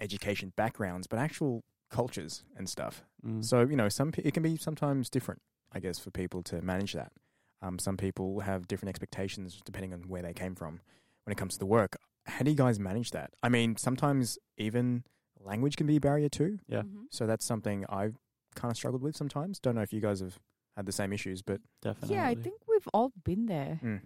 education 0.01 0.53
backgrounds, 0.57 1.07
but 1.07 1.18
actual 1.18 1.64
cultures 1.90 2.44
and 2.57 2.68
stuff. 2.68 3.05
Mm. 3.25 3.44
So 3.44 3.61
you 3.62 3.77
know, 3.77 3.88
some 3.88 4.12
pe- 4.12 4.23
it 4.23 4.33
can 4.35 4.42
be 4.42 4.57
sometimes 4.57 5.11
different, 5.11 5.42
I 5.73 5.81
guess, 5.81 5.99
for 5.99 6.11
people 6.11 6.42
to 6.44 6.62
manage 6.62 6.92
that. 6.94 7.12
Um, 7.61 7.79
some 7.79 7.97
people 7.97 8.40
have 8.40 8.68
different 8.68 8.90
expectations 8.90 9.61
depending 9.64 9.92
on 9.92 10.03
where 10.09 10.23
they 10.23 10.33
came 10.33 10.55
from 10.55 10.81
when 11.28 11.32
it 11.32 11.36
comes 11.36 11.52
to 11.52 11.58
the 11.58 11.66
work. 11.66 11.98
How 12.24 12.42
do 12.42 12.50
you 12.50 12.56
guys 12.56 12.80
manage 12.80 13.10
that? 13.10 13.32
I 13.42 13.50
mean, 13.50 13.76
sometimes 13.76 14.38
even 14.56 15.04
language 15.38 15.76
can 15.76 15.86
be 15.86 15.96
a 15.96 16.00
barrier 16.00 16.30
too. 16.30 16.58
yeah, 16.66 16.80
Mhm. 16.82 17.04
So 17.10 17.26
that's 17.26 17.44
something 17.44 17.84
I've 17.90 18.16
kind 18.54 18.70
of 18.72 18.78
struggled 18.78 19.02
with 19.02 19.14
sometimes. 19.14 19.60
Don't 19.60 19.74
know 19.74 19.82
if 19.82 19.92
you 19.92 20.00
guys 20.00 20.20
have 20.20 20.38
had 20.74 20.86
the 20.86 20.92
same 20.92 21.12
issues, 21.12 21.42
but 21.42 21.60
definitely. 21.82 22.16
Yeah, 22.16 22.26
I 22.26 22.34
think 22.34 22.62
we've 22.66 22.88
all 22.94 23.12
been 23.24 23.44
there. 23.44 23.78
mm. 23.82 24.00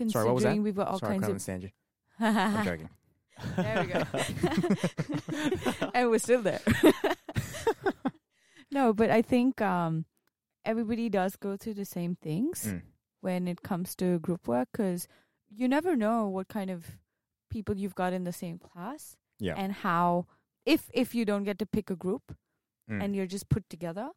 Mm. 0.00 0.10
Sorry, 0.10 0.26
what 0.26 0.34
was 0.34 0.42
that? 0.42 0.48
Considering 0.48 0.62
we've 0.64 0.74
got 0.74 0.88
all 0.88 0.98
sorry, 0.98 1.14
I 1.14 1.18
kinds 1.18 1.26
can't 1.28 1.30
of 1.30 1.34
understand 1.34 1.62
you. 1.62 1.70
I'm 2.20 2.64
joking. 2.64 2.88
There 3.56 3.82
we 3.84 3.86
go. 5.78 5.90
and 5.94 6.10
we're 6.10 6.18
still 6.18 6.42
there. 6.42 6.60
no, 8.72 8.92
but 8.92 9.10
I 9.10 9.22
think 9.22 9.60
um, 9.60 10.06
everybody 10.64 11.08
does 11.08 11.36
go 11.36 11.56
through 11.56 11.74
the 11.74 11.84
same 11.84 12.16
things 12.16 12.64
Mm. 12.66 12.82
when 13.20 13.48
it 13.48 13.62
comes 13.62 13.94
to 13.96 14.18
group 14.20 14.46
work 14.48 14.68
because 14.72 15.08
you 15.50 15.68
never 15.68 15.96
know 15.96 16.28
what 16.28 16.48
kind 16.48 16.70
of 16.70 16.98
people 17.50 17.76
you've 17.76 17.94
got 17.94 18.12
in 18.12 18.24
the 18.24 18.32
same 18.32 18.58
class 18.58 19.16
Yeah. 19.38 19.54
and 19.56 19.72
how 19.72 20.26
if 20.66 20.90
if 20.92 21.14
you 21.14 21.24
don't 21.24 21.44
get 21.44 21.58
to 21.58 21.66
pick 21.66 21.90
a 21.90 21.96
group 21.96 22.34
Mm. 22.90 23.04
and 23.04 23.16
you're 23.16 23.26
just 23.26 23.48
put 23.50 23.68
together 23.68 24.10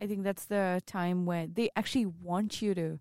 i 0.00 0.06
think 0.06 0.22
that's 0.24 0.44
the 0.46 0.80
time 0.86 1.26
where 1.26 1.46
they 1.46 1.70
actually 1.76 2.06
want 2.06 2.62
you 2.62 2.74
to 2.74 3.00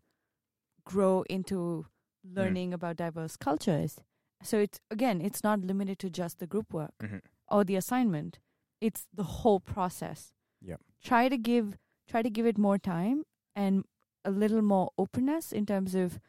grow 0.86 1.24
into 1.30 1.86
Mm. 2.26 2.36
learning 2.36 2.74
about 2.74 2.98
diverse 2.98 3.36
cultures 3.38 4.00
so 4.44 4.60
it's 4.60 4.80
again 4.91 5.22
it's 5.22 5.44
not 5.44 5.62
limited 5.62 5.98
to 6.00 6.10
just 6.10 6.39
the 6.39 6.48
group 6.48 6.74
work 6.74 6.94
Mhm. 7.00 7.22
or 7.48 7.63
the 7.63 7.76
assignment 7.76 8.39
it's 8.80 9.08
the 9.13 9.24
whole 9.24 9.60
process 9.60 10.34
Yep. 10.62 10.82
try 11.02 11.30
to 11.30 11.38
give 11.38 11.78
try 12.08 12.22
to 12.22 12.30
give 12.30 12.46
it 12.46 12.58
more 12.58 12.78
time 12.78 13.24
and 13.56 13.86
a 14.26 14.32
little 14.32 14.62
more 14.62 14.91
openness 14.98 15.52
in 15.52 15.65
terms 15.65 15.96
of 15.96 16.20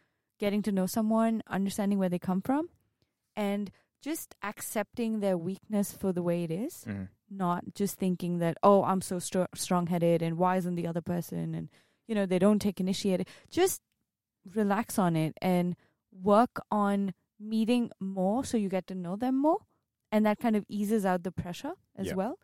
getting 0.43 0.63
to 0.67 0.73
know 0.79 0.87
someone 0.87 1.35
understanding 1.59 1.99
where 2.01 2.09
they 2.13 2.19
come 2.31 2.41
from 2.49 2.69
and 3.37 3.71
just 4.09 4.35
accepting 4.43 5.21
their 5.21 5.39
weakness 5.39 5.93
for 6.01 6.11
the 6.13 6.23
way 6.29 6.39
it 6.47 6.51
is, 6.51 6.75
Mhm. 6.87 7.09
not 7.31 7.63
just 7.81 7.95
thinking 8.05 8.39
that 8.43 8.57
oh 8.69 8.83
I'm 8.91 9.01
so 9.11 9.19
str- 9.29 9.53
strong-headed 9.55 10.21
and 10.27 10.37
why 10.43 10.53
isn't 10.61 10.75
the 10.81 10.89
other 10.91 11.01
person 11.15 11.55
and 11.59 11.69
you 12.09 12.15
know 12.17 12.27
they 12.27 12.41
don't 12.47 12.59
take 12.67 12.81
initiative. 12.81 13.27
Just 13.61 13.81
relax 14.61 14.99
on 14.99 15.15
it 15.25 15.35
and 15.41 15.77
work 16.33 16.55
on 16.71 17.15
meeting 17.39 17.91
more 18.01 18.45
so 18.45 18.57
you 18.57 18.69
get 18.69 18.87
to 18.89 18.95
know 19.05 19.15
them 19.17 19.37
more 19.49 19.61
and 20.11 20.27
that 20.27 20.39
kind 20.45 20.57
of 20.57 20.65
eases 20.69 21.07
out 21.07 21.23
the 21.23 21.33
pressure 21.43 21.75
as 21.97 22.09
Yeah. 22.09 22.15
well 22.21 22.35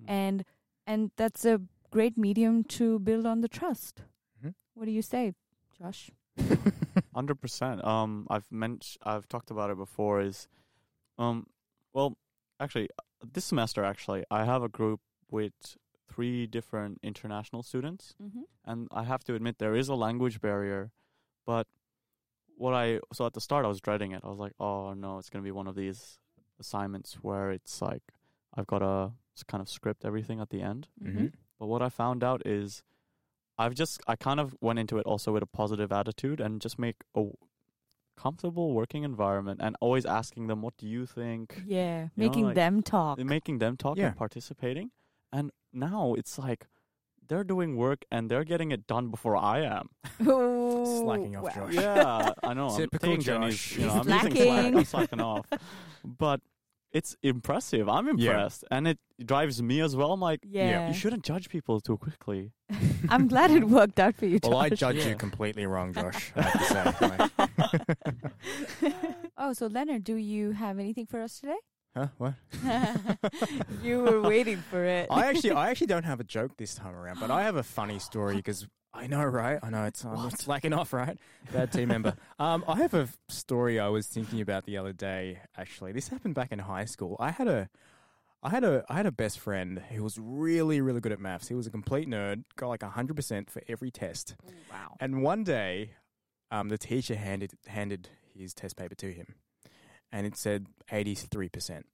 Mhm. 0.00 0.04
and 0.20 0.44
and 0.86 1.10
that's 1.16 1.44
a 1.44 1.60
great 1.90 2.16
medium 2.16 2.62
to 2.78 2.98
build 3.00 3.26
on 3.26 3.40
the 3.42 3.48
trust. 3.48 4.04
Mhm. 4.40 4.54
What 4.74 4.84
do 4.86 4.92
you 4.92 5.02
say, 5.02 5.34
Josh? 5.78 6.10
Hundred 7.14 7.40
percent. 7.40 7.84
Um, 7.84 8.26
I've 8.30 8.50
meant 8.50 8.96
I've 9.02 9.28
talked 9.28 9.50
about 9.50 9.70
it 9.70 9.76
before. 9.76 10.20
Is, 10.20 10.48
um, 11.18 11.46
well, 11.92 12.16
actually, 12.60 12.88
uh, 12.98 13.26
this 13.32 13.44
semester 13.44 13.84
actually 13.84 14.24
I 14.30 14.44
have 14.44 14.62
a 14.62 14.68
group 14.68 15.00
with 15.30 15.52
three 16.08 16.46
different 16.46 16.98
international 17.02 17.62
students, 17.62 18.14
Mm-hmm. 18.22 18.42
and 18.64 18.88
I 18.90 19.04
have 19.04 19.24
to 19.24 19.34
admit 19.34 19.58
there 19.58 19.74
is 19.74 19.88
a 19.88 19.94
language 19.94 20.40
barrier, 20.40 20.90
but 21.46 21.66
what 22.56 22.74
I 22.74 23.00
so 23.12 23.26
at 23.26 23.34
the 23.34 23.40
start 23.40 23.64
I 23.64 23.68
was 23.68 23.80
dreading 23.80 24.12
it. 24.12 24.22
I 24.24 24.28
was 24.28 24.38
like, 24.38 24.52
oh 24.58 24.92
no, 24.94 25.18
it's 25.18 25.30
gonna 25.30 25.44
be 25.44 25.50
one 25.52 25.66
of 25.68 25.74
these 25.76 26.18
assignments 26.60 27.14
where 27.22 27.50
it's 27.52 27.80
like 27.82 28.02
I've 28.54 28.66
got 28.66 28.80
to 28.80 29.12
kind 29.46 29.60
of 29.62 29.68
script 29.68 30.04
everything 30.04 30.40
at 30.40 30.50
the 30.50 30.60
end. 30.62 30.88
Mhm. 31.00 31.32
But 31.60 31.66
what 31.66 31.82
I 31.82 31.88
found 31.88 32.24
out 32.24 32.44
is 32.44 32.82
I've 33.58 33.74
just 33.74 34.00
I 34.06 34.14
kind 34.16 34.38
of 34.40 34.54
went 34.60 34.78
into 34.78 34.98
it 34.98 35.06
also 35.06 35.32
with 35.32 35.42
a 35.42 35.46
positive 35.46 35.90
attitude 35.92 36.40
and 36.40 36.60
just 36.60 36.78
make 36.78 36.96
a 37.14 37.24
comfortable 38.16 38.72
working 38.72 39.04
environment 39.04 39.60
and 39.62 39.76
always 39.80 40.04
asking 40.06 40.46
them 40.48 40.60
what 40.62 40.76
do 40.76 40.86
you 40.86 41.06
think 41.06 41.62
Yeah, 41.66 42.02
You 42.16 42.24
know, 42.24 42.28
making 42.28 42.44
like, 42.46 42.54
them 42.56 42.82
talk. 42.82 43.18
making 43.18 43.58
them 43.58 43.76
talk 43.76 43.96
Yeah. 43.96 44.08
and 44.08 44.16
participating 44.16 44.90
and 45.32 45.50
now 45.72 46.14
it's 46.14 46.38
like 46.38 46.66
they're 47.28 47.44
doing 47.44 47.76
work 47.76 48.04
and 48.10 48.30
they're 48.30 48.44
getting 48.44 48.70
it 48.72 48.86
done 48.86 49.10
before 49.10 49.36
I 49.36 49.60
am. 49.60 49.90
Slacking 50.18 51.36
off, 51.36 51.54
Josh. 51.54 51.74
Yeah, 51.74 52.32
I 52.42 52.54
know. 52.54 52.74
Typical 52.76 53.10
I'm 53.10 53.18
taking 53.18 53.20
Jenny's, 53.24 53.54
Josh. 53.54 53.76
you 53.78 53.86
know, 53.86 53.92
He's 53.92 54.06
I'm 54.06 54.14
using 54.14 54.32
Slack. 54.32 54.46
slacking. 54.46 54.76
I'm 54.78 54.84
slacking 54.84 55.20
off. 55.20 55.46
But 56.04 56.40
it's 56.92 57.16
impressive. 57.22 57.88
I'm 57.88 58.06
Yeah. 58.06 58.12
impressed. 58.30 58.64
And 58.70 58.88
it 58.88 58.98
drives 59.24 59.62
me 59.62 59.80
as 59.80 59.94
well. 59.96 60.12
I'm 60.12 60.20
like, 60.20 60.40
yeah, 60.42 60.88
you 60.88 60.94
shouldn't 60.94 61.24
judge 61.24 61.48
people 61.48 61.80
too 61.80 61.96
quickly. 61.96 62.52
I'm 63.08 63.28
glad 63.28 63.50
it 63.50 63.64
worked 63.68 63.98
out 64.00 64.14
for 64.16 64.26
you, 64.26 64.38
Josh. 64.40 64.50
Well, 64.50 64.58
I 64.58 64.70
judge 64.70 64.96
Yeah. 64.96 65.08
you 65.10 65.14
completely 65.16 65.66
wrong, 65.66 65.92
Josh. 65.92 66.32
I 66.36 66.42
have 66.42 67.28
to 67.38 67.38
say. 68.80 68.92
oh, 69.38 69.52
so 69.52 69.66
Leonard, 69.66 70.04
do 70.04 70.14
you 70.16 70.52
have 70.52 70.78
anything 70.78 71.06
for 71.06 71.20
us 71.20 71.40
today? 71.40 71.56
huh? 71.96 72.08
What? 72.18 72.34
you 73.82 74.00
were 74.00 74.20
waiting 74.22 74.58
for 74.70 74.84
it. 74.84 75.08
I 75.10 75.26
actually, 75.26 75.52
I 75.52 75.70
actually 75.70 75.88
don't 75.88 76.04
have 76.04 76.20
a 76.20 76.24
joke 76.24 76.56
this 76.56 76.74
time 76.74 76.94
around, 76.94 77.18
but 77.20 77.30
I 77.30 77.42
have 77.42 77.56
a 77.56 77.62
funny 77.62 77.98
story 77.98 78.36
because 78.36 78.66
I 78.98 79.06
know, 79.06 79.24
right? 79.24 79.58
I 79.62 79.70
know 79.70 79.84
it's 79.84 80.04
um, 80.04 80.26
it's 80.26 80.42
slacking 80.44 80.72
off, 80.72 80.92
right? 80.92 81.16
Bad 81.52 81.72
team 81.72 81.88
member. 81.88 82.14
Um, 82.40 82.64
I 82.68 82.76
have 82.76 82.94
a 82.94 83.02
f- 83.02 83.18
story 83.28 83.80
I 83.80 83.88
was 83.88 84.06
thinking 84.06 84.40
about 84.40 84.64
the 84.64 84.76
other 84.76 84.92
day. 84.92 85.40
Actually, 85.56 85.90
this 85.90 86.06
happened 86.08 86.36
back 86.36 86.52
in 86.52 86.60
high 86.60 86.84
school. 86.84 87.16
I 87.18 87.32
had 87.32 87.48
a, 87.48 87.68
I 88.44 88.50
had 88.50 88.62
a, 88.62 88.84
I 88.88 88.94
had 88.94 89.06
a 89.06 89.10
best 89.10 89.40
friend 89.40 89.82
who 89.90 90.04
was 90.04 90.18
really, 90.18 90.80
really 90.80 91.00
good 91.00 91.10
at 91.10 91.18
maths. 91.18 91.48
He 91.48 91.54
was 91.54 91.66
a 91.66 91.70
complete 91.70 92.08
nerd. 92.08 92.44
Got 92.56 92.68
like 92.68 92.82
hundred 92.84 93.14
percent 93.14 93.50
for 93.50 93.62
every 93.68 93.90
test. 93.90 94.36
wow. 94.70 94.94
And 95.00 95.22
one 95.22 95.42
day, 95.42 95.94
um, 96.52 96.68
the 96.68 96.78
teacher 96.78 97.16
handed 97.16 97.52
handed 97.66 98.08
his 98.36 98.54
test 98.54 98.76
paper 98.76 98.94
to 98.96 99.12
him, 99.12 99.34
and 100.12 100.26
it 100.26 100.36
said 100.36 100.66
eighty 100.92 101.14
three 101.16 101.48
percent. 101.48 101.86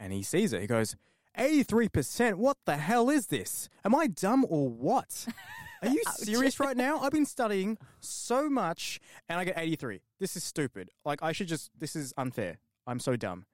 And 0.00 0.12
he 0.12 0.22
sees 0.22 0.52
it. 0.52 0.60
He 0.60 0.66
goes, 0.66 0.96
83%? 1.38 2.34
What 2.34 2.56
the 2.64 2.76
hell 2.76 3.10
is 3.10 3.26
this? 3.26 3.68
Am 3.84 3.94
I 3.94 4.06
dumb 4.06 4.44
or 4.48 4.68
what? 4.68 5.26
Are 5.84 5.90
you 5.90 6.02
serious 6.16 6.58
right 6.60 6.76
now? 6.76 7.00
I've 7.00 7.12
been 7.12 7.26
studying 7.26 7.78
so 8.00 8.48
much 8.48 9.00
and 9.28 9.38
I 9.38 9.44
get 9.44 9.58
83. 9.58 10.00
This 10.20 10.36
is 10.36 10.44
stupid. 10.44 10.90
Like, 11.04 11.22
I 11.22 11.32
should 11.32 11.48
just, 11.48 11.70
this 11.78 11.94
is 11.96 12.12
unfair. 12.16 12.58
I'm 12.86 12.98
so 13.00 13.16
dumb. 13.16 13.46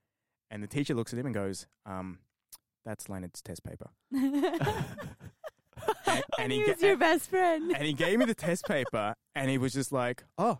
And 0.51 0.63
the 0.63 0.67
teacher 0.67 0.95
looks 0.95 1.13
at 1.13 1.19
him 1.19 1.27
and 1.27 1.35
goes, 1.35 1.67
um, 1.87 2.19
that's 2.85 3.09
Leonard's 3.09 3.41
test 3.43 3.63
paper. 3.65 3.91
And, 6.07 6.23
and 6.39 6.53
he 6.53 6.59
he 6.59 6.65
ga- 6.67 6.73
was 6.73 6.83
your 6.83 6.97
best 6.99 7.31
friend. 7.31 7.73
and 7.75 7.85
he 7.87 7.95
gave 7.95 8.19
me 8.19 8.27
the 8.27 8.35
test 8.35 8.67
paper 8.67 9.15
and 9.35 9.49
he 9.49 9.57
was 9.57 9.73
just 9.73 9.93
like, 9.93 10.25
oh, 10.37 10.59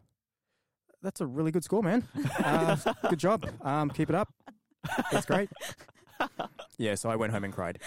that's 1.03 1.21
a 1.21 1.27
really 1.27 1.51
good 1.51 1.63
score, 1.63 1.83
man. 1.83 2.09
Uh, 2.39 2.77
good 3.11 3.19
job. 3.19 3.47
Um, 3.61 3.91
keep 3.91 4.09
it 4.09 4.15
up. 4.15 4.33
That's 5.13 5.27
great. 5.27 5.51
Yeah, 6.77 6.95
so 6.97 7.09
I 7.11 7.17
went 7.17 7.33
home 7.33 7.45
and 7.45 7.53
cried. 7.53 7.79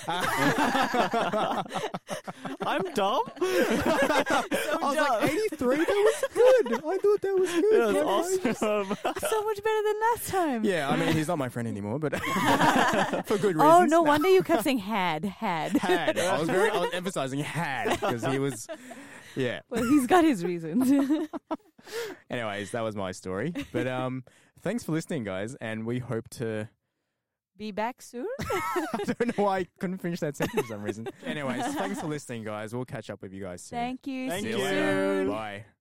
I'm 2.65 2.84
dumb. 2.93 3.21
I 3.41 4.77
was 4.82 4.97
like, 4.97 5.32
83? 5.32 5.77
That 5.77 5.88
was 5.88 6.23
good. 6.34 6.73
I 6.73 6.97
thought 6.97 7.21
that 7.21 7.38
was 7.38 7.51
good. 7.51 7.95
That's 7.95 8.62
awesome. 8.62 8.97
so 9.29 9.43
much 9.43 9.63
better 9.63 9.84
than 9.84 9.95
last 10.12 10.27
time. 10.27 10.63
Yeah, 10.63 10.89
I 10.89 10.95
mean, 10.97 11.13
he's 11.13 11.27
not 11.27 11.38
my 11.38 11.49
friend 11.49 11.67
anymore, 11.67 11.99
but 11.99 12.13
for 13.25 13.38
good 13.38 13.56
reasons. 13.56 13.62
Oh, 13.62 13.86
no 13.86 14.01
wonder 14.01 14.29
you 14.29 14.43
kept 14.43 14.63
saying 14.63 14.79
had, 14.79 15.25
had. 15.25 15.73
Had. 15.73 16.19
I 16.19 16.39
was 16.39 16.49
very, 16.49 16.69
I 16.69 16.79
was 16.79 16.93
emphasizing 16.93 17.39
had 17.39 17.99
because 17.99 18.25
he 18.25 18.39
was, 18.39 18.67
yeah. 19.36 19.62
well, 19.69 19.84
he's 19.84 20.08
got 20.08 20.23
his 20.23 20.43
reasons. 20.43 20.91
Anyways, 22.29 22.71
that 22.71 22.82
was 22.82 22.95
my 22.95 23.12
story. 23.12 23.53
But 23.71 23.88
um, 23.88 24.23
thanks 24.62 24.84
for 24.84 24.93
listening, 24.93 25.23
guys, 25.23 25.56
and 25.56 25.86
we 25.86 25.99
hope 25.99 26.29
to. 26.32 26.69
Be 27.63 27.71
back 27.71 28.02
soon. 28.02 28.28
I 28.41 28.86
don't 29.06 29.38
know 29.38 29.45
why 29.45 29.60
I 29.60 29.67
couldn't 29.80 29.99
finish 29.99 30.19
that 30.19 30.36
sentence 30.36 30.63
for 30.63 30.67
some 30.67 30.84
reason. 30.84 31.08
Anyways, 31.26 31.63
thanks 31.76 32.02
for 32.02 32.08
listening, 32.08 32.43
guys. 32.43 32.76
We'll 32.76 32.84
catch 32.84 33.10
up 33.10 33.21
with 33.21 33.32
you 33.32 33.41
guys 33.41 33.62
soon. 33.62 33.80
Thank 33.80 34.06
you. 34.06 34.28
Thank 34.30 34.43
See 34.43 34.52
See 34.52 34.58
you 34.58 34.65
you. 34.65 34.69
later. 34.69 35.26
Bye. 35.30 35.65